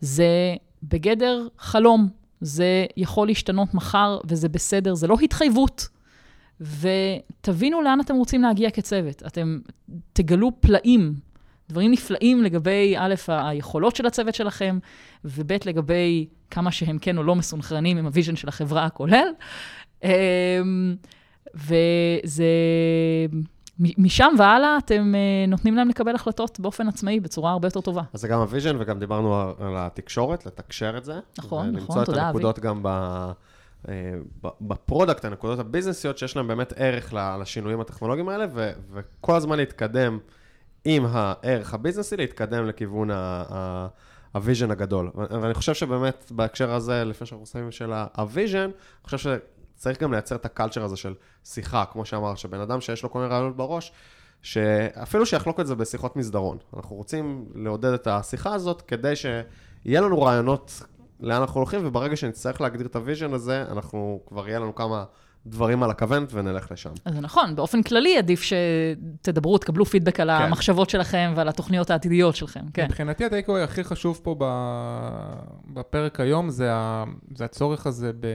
[0.00, 2.08] זה בגדר חלום,
[2.40, 5.88] זה יכול להשתנות מחר, וזה בסדר, זה לא התחייבות.
[6.60, 9.22] ותבינו לאן אתם רוצים להגיע כצוות.
[9.26, 9.58] אתם
[10.12, 11.14] תגלו פלאים,
[11.68, 14.78] דברים נפלאים לגבי, א', היכולות של הצוות שלכם,
[15.24, 19.28] וב', לגבי כמה שהם כן או לא מסונכרנים עם ה vision של החברה הכולל.
[20.04, 20.08] אמ,
[21.54, 22.44] וזה...
[23.98, 28.02] משם והלאה אתם uh, נותנים להם לקבל החלטות באופן עצמאי בצורה הרבה יותר טובה.
[28.12, 31.14] אז זה גם ה vision, וגם דיברנו על התקשורת, לתקשר את זה.
[31.38, 32.20] נכון, נכון, תודה, אבי.
[32.20, 32.88] ולמצוא את הנקודות גם ב,
[33.84, 33.88] uh,
[34.60, 40.18] ב product, הנקודות הביזנסיות, שיש להם באמת ערך לשינויים הטכנולוגיים האלה, ו, וכל הזמן להתקדם
[40.84, 43.10] עם הערך הביזנסי, להתקדם לכיוון
[44.32, 45.10] ה vision הגדול.
[45.14, 48.70] ואני חושב שבאמת, בהקשר הזה, לפני שאנחנו עושים של ה vision, אני
[49.04, 49.18] חושב
[49.80, 51.14] צריך גם לייצר את ה culture הזה של
[51.44, 53.92] שיחה, כמו שאמר, שבן אדם שיש לו כל מיני רעיונות בראש,
[54.42, 56.58] שאפילו שיחלוק את זה בשיחות מסדרון.
[56.76, 60.82] אנחנו רוצים לעודד את השיחה הזאת כדי שיהיה לנו רעיונות
[61.20, 65.04] לאן אנחנו הולכים, וברגע שנצטרך להגדיר את ה vision הזה, אנחנו, כבר יהיה לנו כמה
[65.46, 66.92] דברים על הכוונת ונלך לשם.
[67.04, 70.44] אז זה נכון, באופן כללי עדיף שתדברו, תקבלו פידבק על כן.
[70.44, 72.84] המחשבות שלכם ועל התוכניות העתידיות שלכם, כן.
[72.84, 74.36] מבחינתי ה takeaway הכי חשוב פה
[75.72, 76.70] בפרק היום זה,
[77.34, 78.26] זה הצורך הזה ב...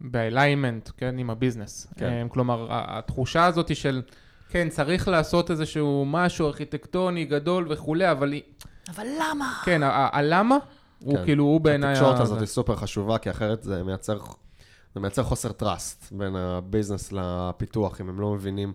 [0.00, 1.86] ב alignment, כן, עם הביזנס.
[1.96, 2.06] כן.
[2.06, 4.02] אה, כלומר, התחושה הזאת של,
[4.48, 8.42] כן, צריך לעשות איזשהו משהו ארכיטקטוני גדול וכולי, אבל היא...
[8.88, 9.52] אבל למה?
[9.64, 10.56] כן, הלמה
[10.98, 11.24] הוא כן.
[11.24, 11.92] כאילו, הוא בעיניי...
[11.92, 14.18] התקשורת הזאת היא סופר חשובה, כי אחרת זה מייצר,
[14.94, 18.72] זה מייצר חוסר trust בין הביזנס לפיתוח, אם הם לא מבינים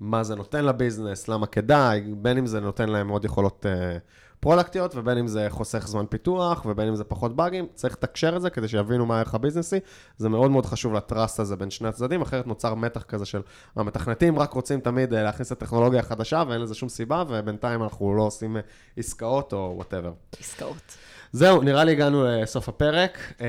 [0.00, 3.66] מה זה נותן לביזנס, למה כדאי, בין אם זה נותן להם עוד יכולות...
[3.66, 4.00] Uh,
[4.44, 8.42] פרודקטיות, ובין אם זה חוסך זמן פיתוח, ובין אם זה פחות באגים, צריך לתקשר את
[8.42, 9.78] זה כדי שיבינו מה הערך הביזנסי.
[10.16, 13.42] זה מאוד מאוד חשוב ל trust הזה בין שני הצדדים, אחרת נוצר מתח כזה של
[13.76, 18.14] המתכנתים רק רוצים תמיד אה, להכניס את הטכנולוגיה החדשה, ואין לזה שום סיבה, ובינתיים אנחנו
[18.14, 18.62] לא עושים אה,
[18.96, 20.12] עסקאות או whatever.
[20.40, 20.96] עסקאות.
[21.32, 23.18] זהו, נראה לי הגענו לסוף הפרק.
[23.40, 23.46] אה,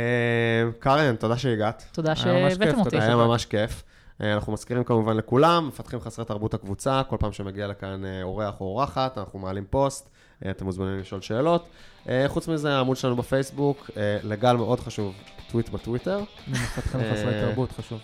[0.80, 1.86] קארן, תודה שהגעת.
[1.92, 3.00] תודה שהבאתם אותי.
[3.00, 3.84] היה ממש כיף.
[4.20, 9.18] אנחנו מזכירים כמובן לכולם, מפתחים חסרי תרבות הקבוצה, כל פעם שמגיע לכאן אורח או אורחת,
[9.18, 10.10] אנחנו מעלים פוסט.
[10.46, 11.68] אה, אתם מוזמנים לשאול שאלות.
[12.10, 15.14] אה, חוץ מזה, העמוד שלנו בפייסבוק, אה, לגל מאוד חשוב,
[15.52, 16.20] טוויט בטוויטר.
[16.48, 18.00] למפתחים חסרי תרבות חשוב.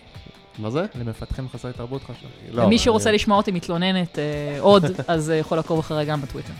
[0.60, 0.86] מה זה?
[0.96, 2.30] למפתחים חסרי תרבות חשוב.
[2.52, 4.18] לא, ומי שרוצה לשמוע אותי מתלוננת
[4.60, 6.54] עוד, אז יכול לעקוב אחריי גם בטוויטר.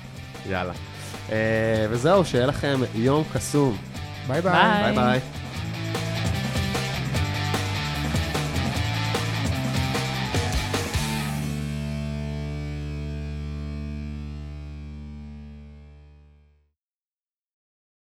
[0.50, 0.74] יאללה.
[1.90, 3.78] וזהו, שיהיה לכם יום קסום.
[4.28, 4.54] ביי ביי.
[4.84, 5.20] ביי ביי.